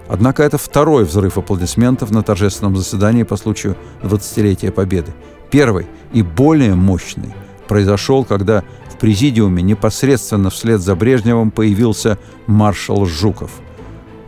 Однако 0.09 0.41
это 0.41 0.57
второй 0.57 1.05
взрыв 1.05 1.37
аплодисментов 1.37 2.09
на 2.09 2.23
торжественном 2.23 2.75
заседании 2.75 3.23
по 3.23 3.37
случаю 3.37 3.77
20-летия 4.01 4.71
Победы. 4.71 5.13
Первый 5.51 5.87
и 6.11 6.23
более 6.23 6.73
мощный 6.73 7.33
произошел, 7.67 8.25
когда 8.25 8.63
в 8.89 8.97
президиуме 8.97 9.61
непосредственно 9.61 10.49
вслед 10.49 10.81
за 10.81 10.95
Брежневым 10.95 11.51
появился 11.51 12.17
маршал 12.47 13.05
Жуков. 13.05 13.51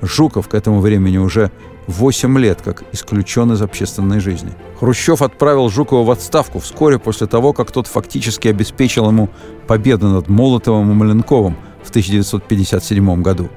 Жуков 0.03 0.47
к 0.47 0.53
этому 0.53 0.81
времени 0.81 1.17
уже 1.17 1.51
8 1.87 2.37
лет 2.37 2.61
как 2.63 2.83
исключен 2.91 3.51
из 3.51 3.61
общественной 3.63 4.19
жизни. 4.19 4.51
Хрущев 4.79 5.23
отправил 5.23 5.69
Жукова 5.69 6.05
в 6.05 6.11
отставку 6.11 6.59
вскоре 6.59 6.99
после 6.99 7.25
того, 7.25 7.53
как 7.53 7.71
тот 7.71 7.87
фактически 7.87 8.47
обеспечил 8.47 9.07
ему 9.07 9.29
победу 9.67 10.07
над 10.09 10.29
Молотовым 10.29 10.91
и 10.91 10.93
Маленковым 10.93 11.57
в 11.83 11.89
1957 11.89 13.21
году. 13.23 13.49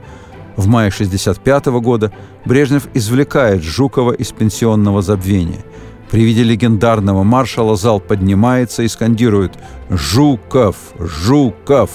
В 0.57 0.67
мае 0.67 0.89
1965 0.89 1.67
года 1.83 2.13
Брежнев 2.45 2.89
извлекает 2.95 3.63
Жукова 3.63 4.13
из 4.13 4.33
пенсионного 4.33 5.03
забвения. 5.03 5.65
При 6.11 6.23
виде 6.23 6.43
легендарного 6.43 7.25
маршала 7.25 7.77
зал 7.77 8.01
поднимается 8.01 8.83
и 8.83 8.89
скандирует 8.89 9.53
«Жуков! 9.91 10.77
Жуков!». 10.99 11.91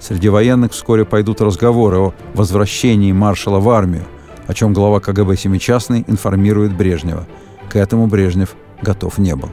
Среди 0.00 0.28
военных 0.28 0.72
вскоре 0.72 1.04
пойдут 1.04 1.40
разговоры 1.40 1.98
о 1.98 2.14
возвращении 2.34 3.12
маршала 3.12 3.60
в 3.60 3.68
армию– 3.68 4.04
о 4.50 4.54
чем 4.54 4.72
глава 4.72 4.98
КГБ 4.98 5.36
Семичастный 5.36 6.04
информирует 6.08 6.76
Брежнева. 6.76 7.24
К 7.68 7.76
этому 7.76 8.08
Брежнев 8.08 8.56
готов 8.82 9.18
не 9.18 9.36
был. 9.36 9.48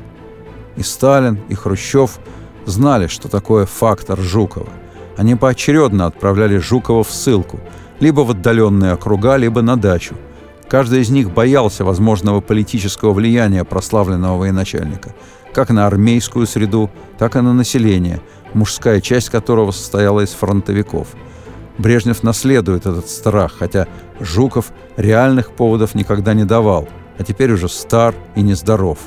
И 0.76 0.82
Сталин, 0.82 1.40
и 1.50 1.54
Хрущев 1.54 2.18
знали, 2.66 3.06
что 3.06 3.30
такое 3.30 3.68
фактор 3.68 4.20
Жукова. 4.20 4.70
Они 5.16 5.36
поочередно 5.36 6.08
отправляли 6.08 6.58
Жукова 6.58 7.04
в 7.04 7.12
ссылку, 7.12 7.60
либо 8.00 8.22
в 8.22 8.32
отдаленные 8.32 8.94
округа, 8.94 9.36
либо 9.36 9.62
на 9.62 9.78
дачу. 9.78 10.16
Каждый 10.70 11.02
из 11.02 11.10
них 11.10 11.32
боялся 11.32 11.86
возможного 11.86 12.42
политического 12.42 13.14
влияния 13.14 13.64
прославленного 13.64 14.38
военачальника, 14.38 15.16
как 15.54 15.70
на 15.70 15.88
армейскую 15.88 16.46
среду, 16.46 16.90
так 17.18 17.36
и 17.36 17.42
на 17.42 17.54
население, 17.54 18.22
мужская 18.54 19.02
часть 19.02 19.30
которого 19.30 19.72
состояла 19.72 20.22
из 20.22 20.32
фронтовиков– 20.32 21.08
Брежнев 21.78 22.24
наследует 22.24 22.86
этот 22.86 23.08
страх, 23.08 23.54
хотя 23.58 23.88
Жуков 24.20 24.72
реальных 24.96 25.52
поводов 25.52 25.94
никогда 25.94 26.34
не 26.34 26.44
давал, 26.44 26.88
а 27.18 27.24
теперь 27.24 27.52
уже 27.52 27.70
стар 27.70 28.16
и 28.36 28.42
нездоров. 28.42 29.00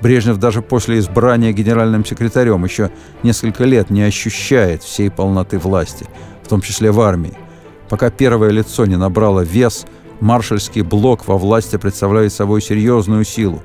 Брежнев 0.00 0.36
даже 0.36 0.62
после 0.62 0.98
избрания 0.98 1.52
генеральным 1.52 2.04
секретарем 2.04 2.64
еще 2.64 2.90
несколько 3.22 3.64
лет 3.64 3.90
не 3.90 4.02
ощущает 4.02 4.82
всей 4.82 5.10
полноты 5.10 5.58
власти, 5.58 6.06
в 6.44 6.48
том 6.48 6.60
числе 6.60 6.92
в 6.92 7.00
армии. 7.00 7.34
Пока 7.88 8.10
первое 8.10 8.50
лицо 8.50 8.86
не 8.86 8.96
набрало 8.96 9.40
вес, 9.40 9.86
маршальский 10.20 10.82
блок 10.82 11.26
во 11.26 11.38
власти 11.38 11.76
представляет 11.76 12.32
собой 12.32 12.60
серьезную 12.62 13.24
силу. 13.24 13.62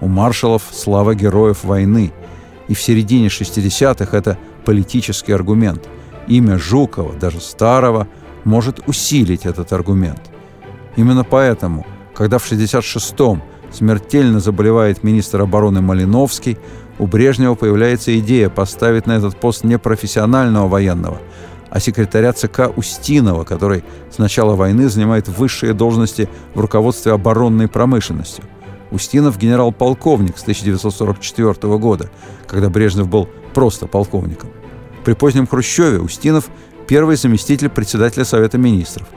У 0.00 0.08
маршалов 0.08 0.62
слава 0.72 1.14
героев 1.14 1.64
войны. 1.64 2.12
И 2.68 2.74
в 2.74 2.80
середине 2.80 3.28
60-х 3.28 4.16
это 4.16 4.38
политический 4.64 5.32
аргумент– 5.32 5.88
Имя 6.26 6.58
Жукова, 6.58 7.14
даже 7.14 7.40
старого, 7.40 8.08
может 8.44 8.80
усилить 8.86 9.46
этот 9.46 9.72
аргумент. 9.72 10.20
Именно 10.96 11.24
поэтому, 11.24 11.86
когда 12.14 12.38
в 12.38 12.50
1966-м 12.50 13.42
смертельно 13.72 14.40
заболевает 14.40 15.02
министр 15.02 15.42
обороны 15.42 15.80
Малиновский, 15.80 16.58
у 16.98 17.06
Брежнева 17.06 17.54
появляется 17.54 18.16
идея 18.18 18.48
поставить 18.48 19.06
на 19.06 19.12
этот 19.12 19.36
пост 19.36 19.64
не 19.64 19.78
профессионального 19.78 20.68
военного, 20.68 21.18
а 21.74 21.80
секретаря 21.80 22.32
ЦК 22.32 22.70
Устинова, 22.76 23.42
который 23.42 23.82
с 24.08 24.18
начала 24.18 24.54
войны 24.54 24.88
занимает 24.88 25.26
высшие 25.26 25.74
должности 25.74 26.28
в 26.54 26.60
руководстве 26.60 27.12
оборонной 27.12 27.66
промышленностью. 27.66 28.44
Устинов 28.92 29.38
генерал-полковник 29.38 30.38
с 30.38 30.42
1944 30.42 31.76
года, 31.78 32.10
когда 32.46 32.70
Брежнев 32.70 33.08
был 33.08 33.28
просто 33.54 33.88
полковником. 33.88 34.50
При 35.04 35.14
позднем 35.14 35.48
Хрущеве 35.48 35.98
Устинов– 35.98 36.48
первый 36.86 37.16
заместитель 37.16 37.68
председателя 37.70 38.24
Совета 38.24 38.56
министров. 38.56 39.08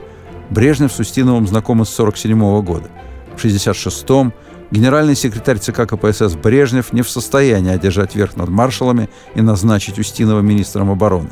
Брежнев 0.50 0.92
с 0.92 0.98
Устиновым 0.98 1.46
знакомы 1.46 1.84
с 1.84 1.94
1947 2.00 2.62
года. 2.64 2.90
В 3.36 3.44
1966-м 3.44 4.32
генеральный 4.72 5.14
секретарь 5.14 5.58
ЦК 5.58 5.86
КПСС 5.86 6.34
Брежнев 6.34 6.92
не 6.92 7.02
в 7.02 7.08
состоянии 7.08 7.70
одержать 7.70 8.16
верх 8.16 8.36
над 8.36 8.48
маршалами 8.48 9.08
и 9.36 9.42
назначить 9.42 10.00
Устинова 10.00 10.40
министром 10.40 10.90
обороны. 10.90 11.30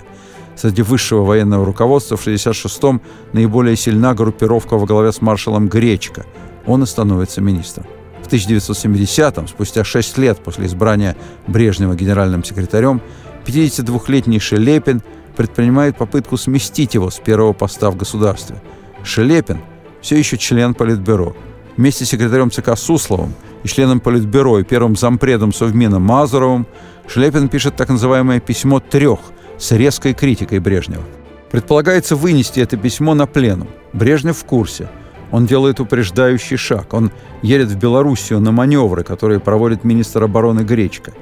Среди 0.57 0.83
высшего 0.83 1.23
военного 1.23 1.67
руководства 1.67 2.17
в 2.17 2.27
1966-м 2.27 3.03
наиболее 3.33 3.77
сильна 3.77 4.15
группировка 4.15 4.79
во 4.79 4.87
главе 4.87 5.13
с 5.13 5.21
маршалом 5.21 5.69
Гречко. 5.69 6.25
Он 6.67 6.83
и 6.83 6.87
становится 6.87 7.43
министром. 7.43 7.87
В 8.23 8.29
1970-м, 8.29 9.49
спустя 9.49 9.85
6 9.85 10.19
лет 10.19 10.39
после 10.39 10.67
избрания 10.67 11.15
Брежнева 11.47 11.95
генеральным 11.95 12.43
секретарем, 12.43 13.03
52-летний 13.45 14.41
Шелепин 14.41 15.03
предпринимает 15.37 15.97
попытку 15.99 16.37
сместить 16.39 16.95
его 16.95 17.11
с 17.11 17.19
первого 17.19 17.53
поста 17.53 17.91
в 17.91 17.97
государстве. 17.97 18.61
Шелепин 19.05 19.61
все 20.01 20.17
еще 20.17 20.39
член 20.39 20.75
Политбюро. 20.75 21.37
Вместе 21.77 22.07
с 22.07 22.09
секретарем 22.09 22.51
ЦК 22.51 22.77
Сусловым 22.77 23.35
и 23.63 23.69
членом 23.69 24.01
Политбюро 24.01 24.59
и 24.59 24.65
первым 24.65 24.97
зампредом 24.97 25.53
Совмина 25.53 25.99
Мазуровым 25.99 26.67
Шелепин 27.07 27.49
пишет 27.49 27.77
так 27.77 27.91
называемое 27.91 28.41
«письмо 28.41 28.81
трех» 28.81 29.21
с 29.59 29.73
резкой 29.73 30.15
критикой 30.15 30.59
Брежнева. 30.59 31.05
Предполагается 31.51 32.17
вынести 32.17 32.61
это 32.61 32.77
письмо 32.77 33.15
на 33.15 33.27
пленум. 33.27 33.69
Брежнев 33.93 34.37
в 34.37 34.45
курсе. 34.45 34.89
Он 35.31 35.47
делает 35.47 35.81
упреждающий 35.81 36.57
шаг. 36.57 36.93
Он 36.93 37.11
едет 37.43 37.69
в 37.69 37.79
Белоруссию 37.79 38.41
на 38.41 38.53
маневры, 38.53 39.03
которые 39.03 39.41
проводит 39.41 39.85
министр 39.85 40.25
обороны 40.25 40.61
Гречка. 40.61 41.13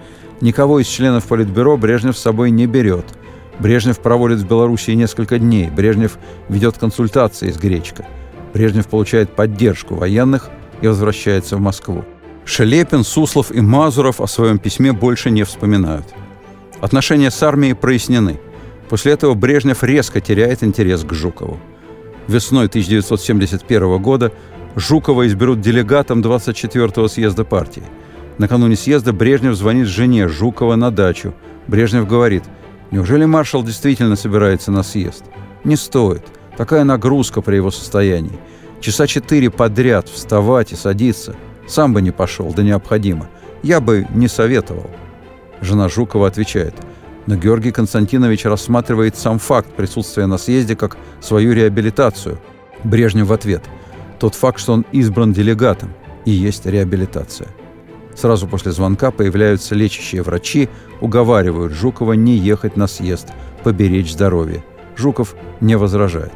Никого 0.41 0.81
из 0.81 0.87
членов 0.87 1.25
Политбюро 1.25 1.77
Брежнев 1.77 2.17
с 2.17 2.23
собой 2.23 2.51
не 2.51 2.67
берет. 2.67 3.07
Брежнев 3.59 4.01
проводит 4.01 4.41
в 4.41 4.49
Белоруссии 4.49 4.93
несколько 4.93 5.39
дней. 5.39 5.71
Брежнев 5.71 6.19
ведет 6.49 6.77
консультации 6.77 7.51
с 7.51 7.57
Гречко. 7.57 8.05
Брежнев 8.53 8.89
получает 8.89 9.31
поддержку 9.31 9.95
военных 9.95 10.51
и 10.81 10.89
возвращается 10.89 11.57
в 11.57 11.61
Москву. 11.61 12.05
Шелепин, 12.45 13.05
Суслов 13.05 13.51
и 13.53 13.61
Мазуров 13.61 14.21
о 14.21 14.27
своем 14.27 14.59
письме 14.59 14.93
больше 14.93 15.31
не 15.31 15.45
вспоминают. 15.45 16.07
Отношения 16.85 17.31
с 17.31 17.43
армией 17.43 17.73
прояснены. 17.73 18.39
После 18.91 19.13
этого 19.13 19.33
Брежнев 19.33 19.83
резко 19.83 20.21
теряет 20.21 20.63
интерес 20.63 21.03
к 21.03 21.15
Жукову. 21.15 21.59
Весной 22.29 22.67
1971 22.67 24.03
года 24.03 24.33
Жукова 24.77 25.27
изберут 25.27 25.63
делегатом 25.63 26.21
24-го 26.21 27.09
съезда 27.09 27.47
партии. 27.47 27.85
Накануне 28.37 28.77
съезда 28.77 29.15
Брежнев 29.15 29.55
звонит 29.55 29.87
жене 29.87 30.29
Жукова 30.29 30.77
на 30.77 30.91
дачу. 30.91 31.33
Брежнев 31.69 32.07
говорит, 32.07 32.45
неужели 32.91 33.25
маршал 33.25 33.63
действительно 33.63 34.15
собирается 34.15 34.71
на 34.71 34.83
съезд? 34.83 35.25
Не 35.65 35.77
стоит. 35.77 36.25
Такая 36.59 36.85
нагрузка 36.85 37.41
при 37.41 37.57
его 37.57 37.71
состоянии. 37.71 38.39
Часа 38.83 39.07
четыре 39.07 39.49
подряд 39.49 40.11
вставать 40.11 40.73
и 40.73 40.77
садиться. 40.77 41.35
Сам 41.67 41.95
бы 41.95 42.03
не 42.03 42.11
пошел, 42.11 42.53
да 42.53 42.63
необходимо. 42.63 43.31
Я 43.63 43.81
бы 43.81 44.07
не 44.13 44.29
советовал. 44.29 44.91
Жена 45.61 45.89
Жукова 45.89 46.27
отвечает– 46.27 46.75
но 47.27 47.37
Георгий 47.37 47.73
Константинович 47.73 48.45
рассматривает 48.45 49.17
сам 49.17 49.39
факт 49.39 49.71
присутствия 49.75 50.27
на 50.27 50.39
съезде 50.39 50.77
как 50.77 50.97
свою 51.21 51.53
реабилитацию. 51.53 52.39
Брежнев 52.83 53.29
в 53.29 53.33
ответ. 53.33 53.63
Тот 54.19 54.35
факт, 54.35 54.61
что 54.61 54.75
он 54.75 54.85
избран 54.93 55.33
делегатом, 55.33 55.93
и 56.25 56.31
есть 56.31 56.67
реабилитация. 56.67 57.49
Сразу 58.15 58.47
после 58.47 58.73
звонка 58.73 59.11
появляются 59.11 59.75
лечащие 59.75 60.23
врачи, 60.23 60.69
уговаривают 61.01 61.73
Жукова 61.73 62.13
не 62.13 62.37
ехать 62.37 62.77
на 62.77 62.87
съезд, 62.87 63.29
поберечь 63.65 64.13
здоровье. 64.13 64.65
Жуков 64.97 65.35
не 65.61 65.77
возражает. 65.77 66.33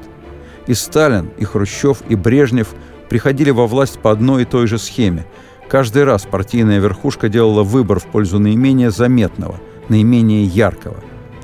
И 0.67 0.75
Сталин, 0.75 1.31
и 1.39 1.45
Хрущев, 1.45 2.03
и 2.09 2.17
Брежнев 2.17 2.75
приходили 3.09 3.51
во 3.51 3.67
власть 3.67 4.01
по 4.01 4.11
одной 4.11 4.43
и 4.43 4.47
той 4.47 4.67
же 4.67 4.79
схеме. 4.79 5.25
Каждый 5.69 6.05
раз 6.05 6.23
партийная 6.23 6.79
верхушка 6.79 7.29
делала 7.29 7.63
выбор 7.63 8.01
в 8.01 8.07
пользу 8.07 8.39
наименее 8.39 8.91
заметного– 8.91 9.61
наименее 9.89 10.45
яркого. 10.45 10.97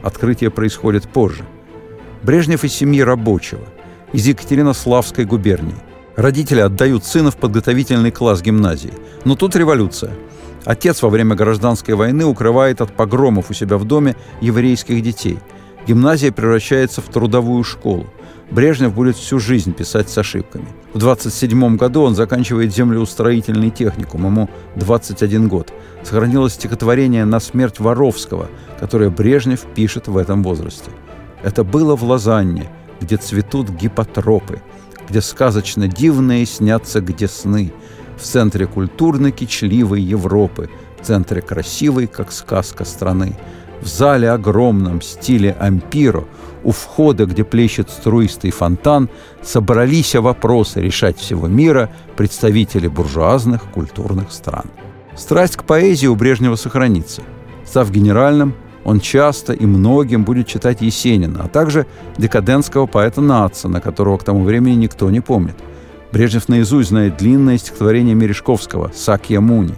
Открытие 0.02 0.50
происходит 0.50 1.08
позже. 1.08 1.44
Брежнев 2.22 2.64
из 2.64 2.72
семьи 2.72 3.00
рабочего, 3.00 3.64
из 4.12 4.26
Екатеринославской 4.26 5.24
губернии. 5.24 5.76
Родители 6.16 6.60
отдают 6.60 7.04
сына 7.04 7.30
в 7.30 7.36
подготовительный 7.36 8.12
класс 8.12 8.40
гимназии. 8.40 8.94
Но 9.24 9.34
тут 9.34 9.56
революция. 9.56 10.12
Отец 10.64 11.02
во 11.02 11.10
время 11.10 11.34
гражданской 11.34 11.94
войны 11.94 12.24
укрывает 12.24 12.80
от 12.80 12.94
погромов 12.94 13.50
у 13.50 13.54
себя 13.54 13.76
в 13.76 13.84
доме 13.84 14.16
еврейских 14.40 15.02
детей. 15.02 15.38
Гимназия 15.86 16.32
превращается 16.32 17.02
в 17.02 17.06
трудовую 17.06 17.64
школу. 17.64 18.06
Брежнев 18.50 18.94
будет 18.94 19.16
всю 19.16 19.38
жизнь 19.38 19.72
писать 19.72 20.08
с 20.10 20.18
ошибками. 20.18 20.66
В 20.92 20.98
27 20.98 21.76
году 21.76 22.02
он 22.02 22.14
заканчивает 22.14 22.74
землеустроительный 22.74 23.70
техникум, 23.70 24.26
ему 24.26 24.50
21 24.76 25.48
год. 25.48 25.72
Сохранилось 26.02 26.54
стихотворение 26.54 27.24
«На 27.24 27.40
смерть 27.40 27.80
Воровского», 27.80 28.48
которое 28.78 29.10
Брежнев 29.10 29.60
пишет 29.74 30.08
в 30.08 30.16
этом 30.16 30.42
возрасте. 30.42 30.90
Это 31.42 31.64
было 31.64 31.96
в 31.96 32.04
Лозанне, 32.04 32.70
где 33.00 33.16
цветут 33.16 33.70
гипотропы, 33.70 34.62
где 35.08 35.20
сказочно 35.20 35.88
дивные 35.88 36.46
снятся 36.46 37.00
где 37.00 37.28
сны, 37.28 37.72
в 38.16 38.22
центре 38.22 38.66
культурно-кичливой 38.66 40.00
Европы, 40.00 40.70
в 41.00 41.06
центре 41.06 41.42
красивой, 41.42 42.06
как 42.06 42.32
сказка 42.32 42.84
страны, 42.84 43.36
в 43.80 43.86
зале 43.86 44.30
огромном 44.30 45.02
стиле 45.02 45.56
ампиро– 45.58 46.24
у 46.64 46.72
входа, 46.72 47.26
где 47.26 47.44
плещет 47.44 47.90
струистый 47.90 48.50
фонтан, 48.50 49.08
собрались 49.42 50.14
вопросы 50.14 50.80
решать 50.80 51.18
всего 51.18 51.46
мира 51.46 51.90
представители 52.16 52.88
буржуазных 52.88 53.62
культурных 53.64 54.32
стран. 54.32 54.64
Страсть 55.14 55.56
к 55.56 55.64
поэзии 55.64 56.06
у 56.06 56.16
Брежнева 56.16 56.56
сохранится. 56.56 57.22
Став 57.64 57.90
генеральным, 57.90 58.54
он 58.84 59.00
часто 59.00 59.52
и 59.52 59.64
многим 59.66 60.24
будет 60.24 60.46
читать 60.46 60.80
Есенина, 60.80 61.44
а 61.44 61.48
также 61.48 61.86
декадентского 62.18 62.86
поэта 62.86 63.20
Нацина, 63.20 63.80
которого 63.80 64.18
к 64.18 64.24
тому 64.24 64.42
времени 64.42 64.74
никто 64.74 65.10
не 65.10 65.20
помнит. 65.20 65.56
Брежнев 66.12 66.48
наизусть 66.48 66.90
знает 66.90 67.16
длинное 67.16 67.58
стихотворение 67.58 68.14
Мережковского 68.14 68.90
«Сакья 68.94 69.40
Муни», 69.40 69.74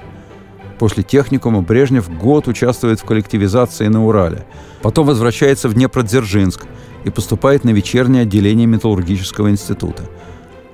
После 0.79 1.03
техникума 1.03 1.63
Брежнев 1.63 2.11
год 2.19 2.49
участвует 2.49 3.01
в 3.01 3.05
коллективизации 3.05 3.87
на 3.89 4.05
Урале. 4.07 4.47
Потом 4.83 5.07
возвращается 5.07 5.69
в 5.69 5.75
Днепродзержинск 5.75 6.67
и 7.05 7.11
поступает 7.11 7.65
на 7.65 7.71
вечернее 7.71 8.23
отделение 8.23 8.67
Металлургического 8.67 9.51
института. 9.51 10.03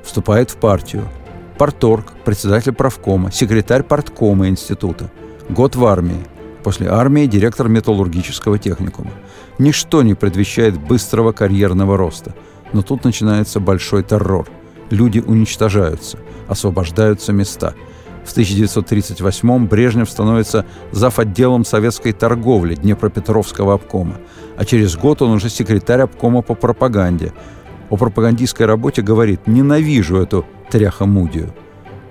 Вступает 0.03 0.51
в 0.51 0.57
партию. 0.57 1.09
Парторг, 1.57 2.13
председатель 2.25 2.73
правкома, 2.73 3.31
секретарь 3.31 3.85
парткома 3.85 4.49
института. 4.49 5.11
Год 5.49 5.77
в 5.77 5.85
армии. 5.87 6.27
После 6.65 6.89
армии 6.89 7.27
директор 7.27 7.69
металлургического 7.69 8.59
техникума. 8.59 9.11
Ничто 9.59 10.03
не 10.03 10.15
предвещает 10.15 10.81
быстрого 10.81 11.33
карьерного 11.33 11.97
роста. 11.97 12.35
Но 12.73 12.83
тут 12.83 13.05
начинается 13.05 13.61
большой 13.61 14.03
террор. 14.03 14.49
Люди 14.91 15.21
уничтожаются, 15.21 16.19
освобождаются 16.49 17.33
места– 17.33 17.75
в 18.25 18.37
1938-м 18.37 19.67
Брежнев 19.67 20.09
становится 20.09 20.65
зав. 20.91 21.19
отделом 21.19 21.65
советской 21.65 22.13
торговли 22.13 22.75
Днепропетровского 22.75 23.75
обкома, 23.75 24.17
а 24.57 24.65
через 24.65 24.97
год 24.97 25.23
он 25.23 25.33
уже 25.33 25.49
секретарь 25.49 26.03
обкома 26.03 26.43
по 26.43 26.55
пропаганде. 26.55 27.33
О 27.91 27.97
пропагандистской 27.97 28.67
работе 28.67 29.03
говорит 29.03 29.47
«ненавижу 29.47 30.17
эту 30.17 30.47
тряхомудию». 30.71 31.55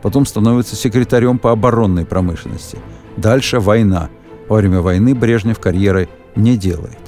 Потом 0.01 0.25
становится 0.25 0.75
секретарем 0.75 1.39
по 1.39 1.51
оборонной 1.51 2.05
промышленности. 2.05 2.77
Дальше 3.17 3.59
война. 3.59 4.09
Во 4.47 4.57
время 4.57 4.81
войны 4.81 5.13
Брежнев 5.13 5.59
карьеры 5.59 6.09
не 6.35 6.57
делает. 6.57 6.99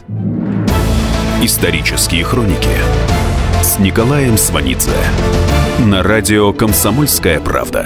Исторические 1.42 2.24
хроники 2.24 2.70
с 3.62 3.80
Николаем 3.80 4.38
Сванидзе 4.38 4.92
на 5.80 6.04
радио 6.04 6.54
«Комсомольская 6.54 7.40
правда». 7.40 7.86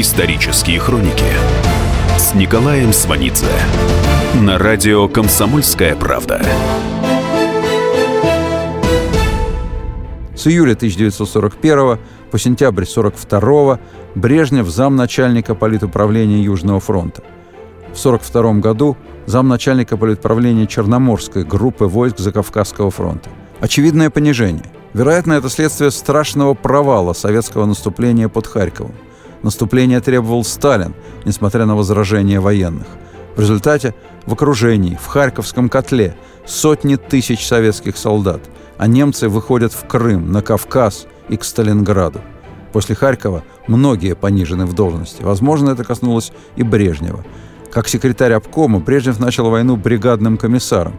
Исторические 0.00 0.78
хроники 0.78 1.26
с 2.16 2.34
Николаем 2.34 2.90
Сванидзе 2.90 3.44
на 4.42 4.56
радио 4.56 5.06
«Комсомольская 5.08 5.94
правда». 5.94 6.40
С 10.34 10.46
июля 10.46 10.72
1941 10.72 11.98
по 12.30 12.38
сентябрь 12.38 12.84
1942 12.84 13.78
Брежнев 14.14 14.70
замначальника 14.70 15.54
политуправления 15.54 16.42
Южного 16.44 16.80
фронта. 16.80 17.22
В 17.92 18.00
1942 18.00 18.54
году 18.54 18.96
замначальника 19.26 19.98
политуправления 19.98 20.66
Черноморской 20.66 21.44
группы 21.44 21.84
войск 21.84 22.20
Закавказского 22.20 22.90
фронта. 22.90 23.28
Очевидное 23.60 24.08
понижение. 24.08 24.64
Вероятно, 24.94 25.34
это 25.34 25.50
следствие 25.50 25.90
страшного 25.90 26.54
провала 26.54 27.12
советского 27.12 27.66
наступления 27.66 28.30
под 28.30 28.46
Харьковом. 28.46 28.94
Наступление 29.42 30.00
требовал 30.00 30.44
Сталин, 30.44 30.94
несмотря 31.24 31.66
на 31.66 31.76
возражения 31.76 32.40
военных. 32.40 32.86
В 33.36 33.40
результате 33.40 33.94
в 34.26 34.32
окружении, 34.32 34.98
в 35.00 35.06
Харьковском 35.06 35.68
котле 35.68 36.14
сотни 36.44 36.96
тысяч 36.96 37.46
советских 37.46 37.96
солдат, 37.96 38.40
а 38.76 38.86
немцы 38.86 39.28
выходят 39.28 39.72
в 39.72 39.86
Крым, 39.86 40.30
на 40.30 40.42
Кавказ 40.42 41.06
и 41.28 41.36
к 41.36 41.44
Сталинграду. 41.44 42.20
После 42.72 42.94
Харькова 42.94 43.42
многие 43.66 44.14
понижены 44.14 44.66
в 44.66 44.74
должности. 44.74 45.22
Возможно, 45.22 45.70
это 45.70 45.84
коснулось 45.84 46.32
и 46.56 46.62
Брежнева. 46.62 47.24
Как 47.72 47.88
секретарь 47.88 48.32
обкома 48.32 48.80
Брежнев 48.80 49.18
начал 49.18 49.48
войну 49.48 49.76
бригадным 49.76 50.36
комиссаром. 50.36 50.94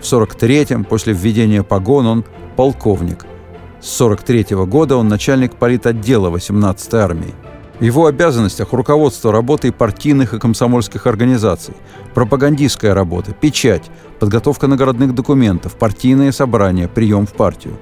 В 0.00 0.04
43-м, 0.04 0.84
после 0.84 1.12
введения 1.12 1.62
погон, 1.62 2.06
он 2.06 2.24
полковник– 2.56 3.26
С 3.80 3.88
43 3.96 4.54
года 4.66 4.96
он 4.96 5.08
начальник 5.08 5.54
политотдела 5.54 6.30
18-й 6.30 6.98
армии. 6.98 7.34
В 7.80 7.82
его 7.82 8.04
обязанностях 8.04 8.74
руководство 8.74 9.32
работой 9.32 9.72
партийных 9.72 10.34
и 10.34 10.38
комсомольских 10.38 11.06
организаций, 11.06 11.72
пропагандистская 12.12 12.92
работа, 12.92 13.32
печать, 13.32 13.90
подготовка 14.18 14.66
наградных 14.66 15.14
документов, 15.14 15.76
партийные 15.76 16.30
собрания, 16.32 16.88
прием 16.88 17.26
в 17.26 17.32
партию. 17.32 17.78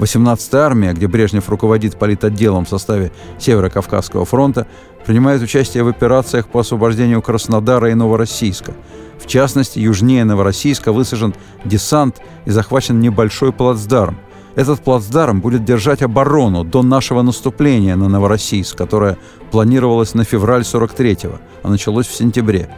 18-я 0.00 0.58
армия, 0.58 0.92
где 0.94 1.06
Брежнев 1.06 1.48
руководит 1.48 1.96
политотделом 1.96 2.64
в 2.64 2.68
составе 2.68 3.12
Северо-Кавказского 3.38 4.24
фронта, 4.24 4.66
принимает 5.06 5.40
участие 5.40 5.84
в 5.84 5.88
операциях 5.88 6.48
по 6.48 6.58
освобождению 6.58 7.22
Краснодара 7.22 7.92
и 7.92 7.94
Новороссийска. 7.94 8.74
В 9.16 9.28
частности, 9.28 9.78
южнее 9.78 10.24
Новороссийска 10.24 10.90
высажен 10.90 11.34
десант 11.64 12.20
и 12.46 12.50
захвачен 12.50 12.98
небольшой 12.98 13.52
плацдарм. 13.52 14.18
Этот 14.56 14.80
плацдарм 14.80 15.42
будет 15.42 15.64
держать 15.64 16.02
оборону 16.02 16.64
до 16.64 16.82
нашего 16.82 17.20
наступления 17.20 17.94
на 17.94 18.08
Новороссийск, 18.08 18.76
которое 18.76 19.18
планировалось 19.50 20.14
на 20.14 20.24
февраль 20.24 20.62
43-го, 20.62 21.38
а 21.62 21.68
началось 21.68 22.06
в 22.06 22.14
сентябре. 22.16 22.70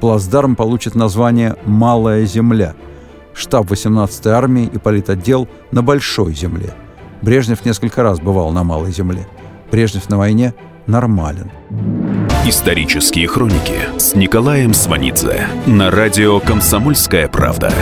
Плацдарм 0.00 0.54
получит 0.54 0.94
название 0.94 1.56
«Малая 1.66 2.24
земля». 2.24 2.74
Штаб 3.34 3.66
18-й 3.66 4.30
армии 4.30 4.70
и 4.72 4.78
политотдел 4.78 5.48
на 5.72 5.82
Большой 5.82 6.34
земле. 6.34 6.72
Брежнев 7.20 7.64
несколько 7.64 8.04
раз 8.04 8.20
бывал 8.20 8.52
на 8.52 8.62
Малой 8.62 8.92
земле. 8.92 9.26
Брежнев 9.72 10.08
на 10.08 10.18
войне 10.18 10.54
нормален. 10.86 11.50
Исторические 12.46 13.26
хроники 13.26 13.80
с 13.98 14.14
Николаем 14.14 14.72
Сванидзе 14.72 15.48
на 15.66 15.90
радио 15.90 16.38
«Комсомольская 16.38 17.26
правда». 17.26 17.72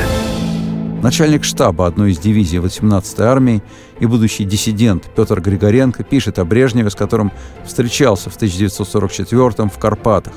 Начальник 1.03 1.43
штаба 1.43 1.89
одной 1.89 2.13
из 2.13 2.19
дивизий 2.19 2.61
18-й 2.61 3.25
армии 3.25 3.61
и 3.99 4.07
будущий 4.07 4.45
диссидент 4.45 5.11
Петр 5.17 5.41
Григоренко 5.41 6.05
пишет 6.05 6.39
о 6.39 6.45
Брежневе, 6.45 6.91
с 6.91 6.95
которым 6.95 7.33
встречался 7.65 8.31
в 8.31 8.37
1944 8.37 9.69
в 9.69 9.79
Карпатах. 9.81 10.33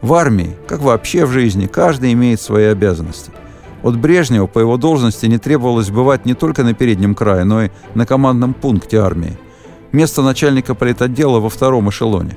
В 0.00 0.14
армии, 0.14 0.56
как 0.68 0.80
вообще 0.80 1.26
в 1.26 1.32
жизни, 1.32 1.66
каждый 1.66 2.12
имеет 2.12 2.40
свои 2.40 2.66
обязанности. 2.66 3.32
От 3.82 3.98
Брежнева 3.98 4.46
по 4.46 4.60
его 4.60 4.76
должности 4.76 5.26
не 5.26 5.38
требовалось 5.38 5.90
бывать 5.90 6.24
не 6.24 6.34
только 6.34 6.62
на 6.62 6.72
переднем 6.72 7.16
крае, 7.16 7.42
но 7.42 7.64
и 7.64 7.70
на 7.96 8.06
командном 8.06 8.54
пункте 8.54 8.98
армии. 8.98 9.36
Место 9.90 10.22
начальника 10.22 10.76
политотдела 10.76 11.40
во 11.40 11.48
втором 11.48 11.90
эшелоне. 11.90 12.36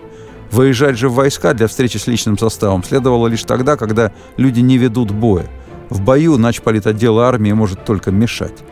Выезжать 0.50 0.98
же 0.98 1.08
в 1.08 1.14
войска 1.14 1.54
для 1.54 1.68
встречи 1.68 1.98
с 1.98 2.08
личным 2.08 2.36
составом 2.36 2.84
следовало 2.84 3.28
лишь 3.28 3.44
тогда, 3.44 3.78
когда 3.78 4.12
люди 4.38 4.62
не 4.62 4.80
ведут 4.80 5.12
боя– 5.12 5.46
в 5.90 6.02
бою 6.02 6.38
начполитотдел 6.38 7.20
армии 7.20 7.52
может 7.52 7.86
только 7.86 8.12
мешать. 8.12 8.64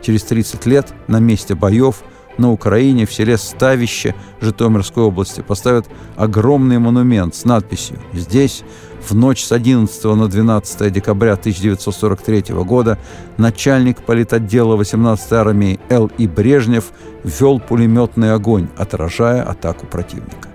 Через 0.00 0.22
30 0.24 0.66
лет 0.66 0.94
на 1.08 1.18
месте 1.18 1.54
боев 1.54 2.02
на 2.38 2.52
Украине 2.52 3.06
в 3.06 3.12
селе 3.12 3.38
Ставище 3.38 4.14
Житомирской 4.40 5.02
области 5.02 5.40
поставят 5.40 5.86
огромный 6.16 6.78
монумент 6.78 7.34
с 7.34 7.44
надписью 7.44 7.98
«Здесь 8.12 8.62
в 9.08 9.14
ночь 9.14 9.42
с 9.42 9.52
11 9.52 10.04
на 10.04 10.28
12 10.28 10.92
декабря 10.92 11.32
1943 11.32 12.54
года 12.64 12.98
начальник 13.36 14.02
политотдела 14.02 14.76
18-й 14.76 15.36
армии 15.36 15.80
Л. 15.88 16.10
И. 16.18 16.26
Брежнев 16.26 16.92
вел 17.24 17.60
пулеметный 17.60 18.32
огонь, 18.32 18.68
отражая 18.76 19.42
атаку 19.42 19.86
противника. 19.86 20.48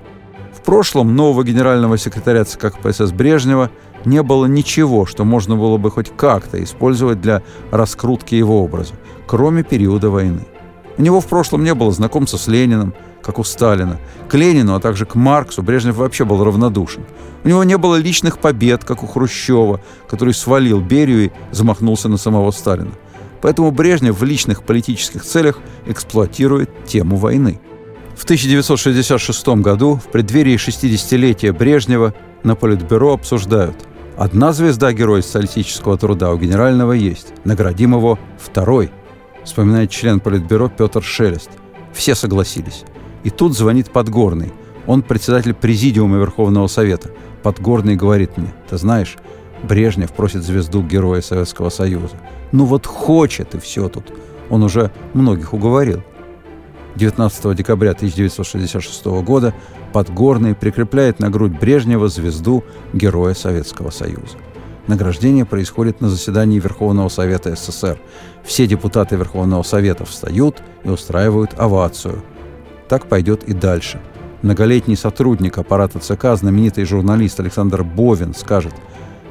В 0.53 0.63
прошлом 0.63 1.15
нового 1.15 1.43
генерального 1.43 1.97
секретаря 1.97 2.45
ЦК 2.45 2.73
КПСС 2.73 3.11
Брежнева– 3.11 3.71
не 4.05 4.23
было 4.23 4.45
ничего, 4.45 5.05
что 5.05 5.23
можно 5.23 5.55
было 5.55 5.77
бы 5.77 5.91
хоть 5.91 6.11
как-то 6.15 6.61
использовать 6.63 7.21
для 7.21 7.41
раскрутки 7.71 8.35
его 8.35 8.63
образа, 8.63 8.93
кроме 9.27 9.63
периода 9.63 10.09
войны. 10.09 10.45
У 10.97 11.01
него 11.01 11.21
в 11.21 11.27
прошлом 11.27 11.63
не 11.63 11.73
было 11.73 11.91
знакомства 11.91 12.37
с 12.37 12.47
Лениным, 12.47 12.93
как 13.21 13.39
у 13.39 13.43
Сталина. 13.43 13.99
К 14.27 14.35
Ленину, 14.35 14.75
а 14.75 14.79
также 14.79 15.05
к 15.05 15.15
Марксу 15.15 15.61
Брежнев 15.61 15.95
вообще 15.95 16.25
был 16.25 16.43
равнодушен. 16.43 17.03
У 17.43 17.47
него 17.47 17.63
не 17.63 17.77
было 17.77 17.95
личных 17.95 18.39
побед, 18.39 18.83
как 18.83 19.03
у 19.03 19.07
Хрущева, 19.07 19.81
который 20.09 20.33
свалил 20.33 20.81
Берию 20.81 21.25
и 21.25 21.31
замахнулся 21.51 22.09
на 22.09 22.17
самого 22.17 22.51
Сталина. 22.51 22.91
Поэтому 23.41 23.71
Брежнев 23.71 24.19
в 24.19 24.23
личных 24.23 24.63
политических 24.63 25.23
целях 25.23 25.59
эксплуатирует 25.85 26.69
тему 26.85 27.15
войны. 27.15 27.59
В 28.15 28.23
1966 28.23 29.47
году, 29.47 29.95
в 29.95 30.11
преддверии 30.11 30.55
60-летия 30.55 31.53
Брежнева, 31.53 32.13
на 32.43 32.55
Политбюро 32.55 33.13
обсуждают– 33.13 33.75
Одна 34.17 34.53
звезда 34.53 34.93
Героя 34.93 35.21
социалистического 35.21 35.97
труда 35.97 36.31
у 36.31 36.37
генерального 36.37 36.91
есть. 36.91 37.33
Наградим 37.43 37.95
его 37.95 38.19
второй. 38.37 38.91
Вспоминает 39.43 39.89
член 39.89 40.19
Политбюро 40.19 40.69
Петр 40.69 41.01
Шелест. 41.01 41.49
Все 41.93 42.13
согласились. 42.13 42.83
И 43.23 43.29
тут 43.29 43.57
звонит 43.57 43.89
Подгорный. 43.91 44.53
Он 44.85 45.01
председатель 45.01 45.53
Президиума 45.53 46.17
Верховного 46.17 46.67
Совета. 46.67 47.11
Подгорный 47.43 47.95
говорит 47.95 48.37
мне, 48.37 48.53
ты 48.69 48.77
знаешь, 48.77 49.17
Брежнев 49.63 50.11
просит 50.11 50.43
звезду 50.43 50.83
Героя 50.83 51.21
Советского 51.21 51.69
Союза. 51.69 52.15
Ну 52.51 52.65
вот 52.65 52.85
хочет 52.85 53.55
и 53.55 53.59
все 53.59 53.89
тут. 53.89 54.11
Он 54.49 54.63
уже 54.63 54.91
многих 55.13 55.53
уговорил. 55.53 56.03
19 56.95 57.55
декабря 57.55 57.91
1966 57.91 59.05
года 59.23 59.53
Подгорный 59.93 60.55
прикрепляет 60.55 61.19
на 61.19 61.29
грудь 61.29 61.51
Брежнева 61.51 62.07
звезду 62.07 62.63
Героя 62.93 63.33
Советского 63.33 63.89
Союза. 63.89 64.37
Награждение 64.87 65.45
происходит 65.45 66.01
на 66.01 66.09
заседании 66.09 66.59
Верховного 66.59 67.09
Совета 67.09 67.55
СССР. 67.55 67.99
Все 68.43 68.67
депутаты 68.67 69.15
Верховного 69.15 69.63
Совета 69.63 70.05
встают 70.05 70.61
и 70.83 70.89
устраивают 70.89 71.51
овацию. 71.57 72.23
Так 72.89 73.07
пойдет 73.07 73.43
и 73.43 73.53
дальше. 73.53 74.01
Многолетний 74.41 74.97
сотрудник 74.97 75.57
аппарата 75.57 75.99
ЦК, 75.99 76.35
знаменитый 76.35 76.83
журналист 76.85 77.39
Александр 77.39 77.83
Бовин 77.83 78.33
скажет, 78.33 78.73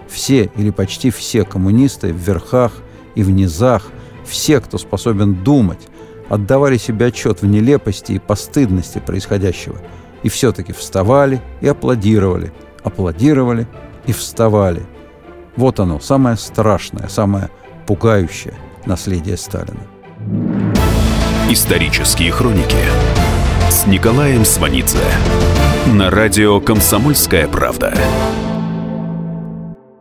«Все 0.09 0.51
или 0.57 0.71
почти 0.71 1.11
все 1.11 1.45
коммунисты 1.45 2.13
в 2.13 2.17
верхах 2.17 2.73
и 3.17 3.23
в 3.23 3.31
низах, 3.31 3.89
все, 4.25 4.61
кто 4.61 4.79
способен 4.79 5.35
думать, 5.35 5.90
отдавали 6.31 6.79
себе 6.79 7.07
отчет 7.07 7.43
в 7.43 7.47
нелепости 7.47 8.13
и 8.13 8.19
постыдности 8.19 8.99
происходящего– 8.99 9.77
и 10.23 10.29
все-таки 10.29 10.73
вставали 10.73 11.41
и 11.61 11.69
аплодировали, 11.69 12.53
аплодировали 12.83 13.67
и 14.07 14.13
вставали. 14.13 14.83
Вот 15.57 15.81
оно, 15.81 16.01
самое 16.01 16.37
страшное, 16.37 17.09
самое 17.09 17.51
пугающее 17.87 18.55
наследие 18.87 19.37
Сталина. 19.37 19.81
Исторические 21.49 22.31
хроники 22.31 22.77
с 23.69 23.87
Николаем 23.87 24.45
Сванидзе 24.45 24.99
на 25.87 26.11
радио 26.11 26.61
«Комсомольская 26.61 27.49
правда». 27.49 27.95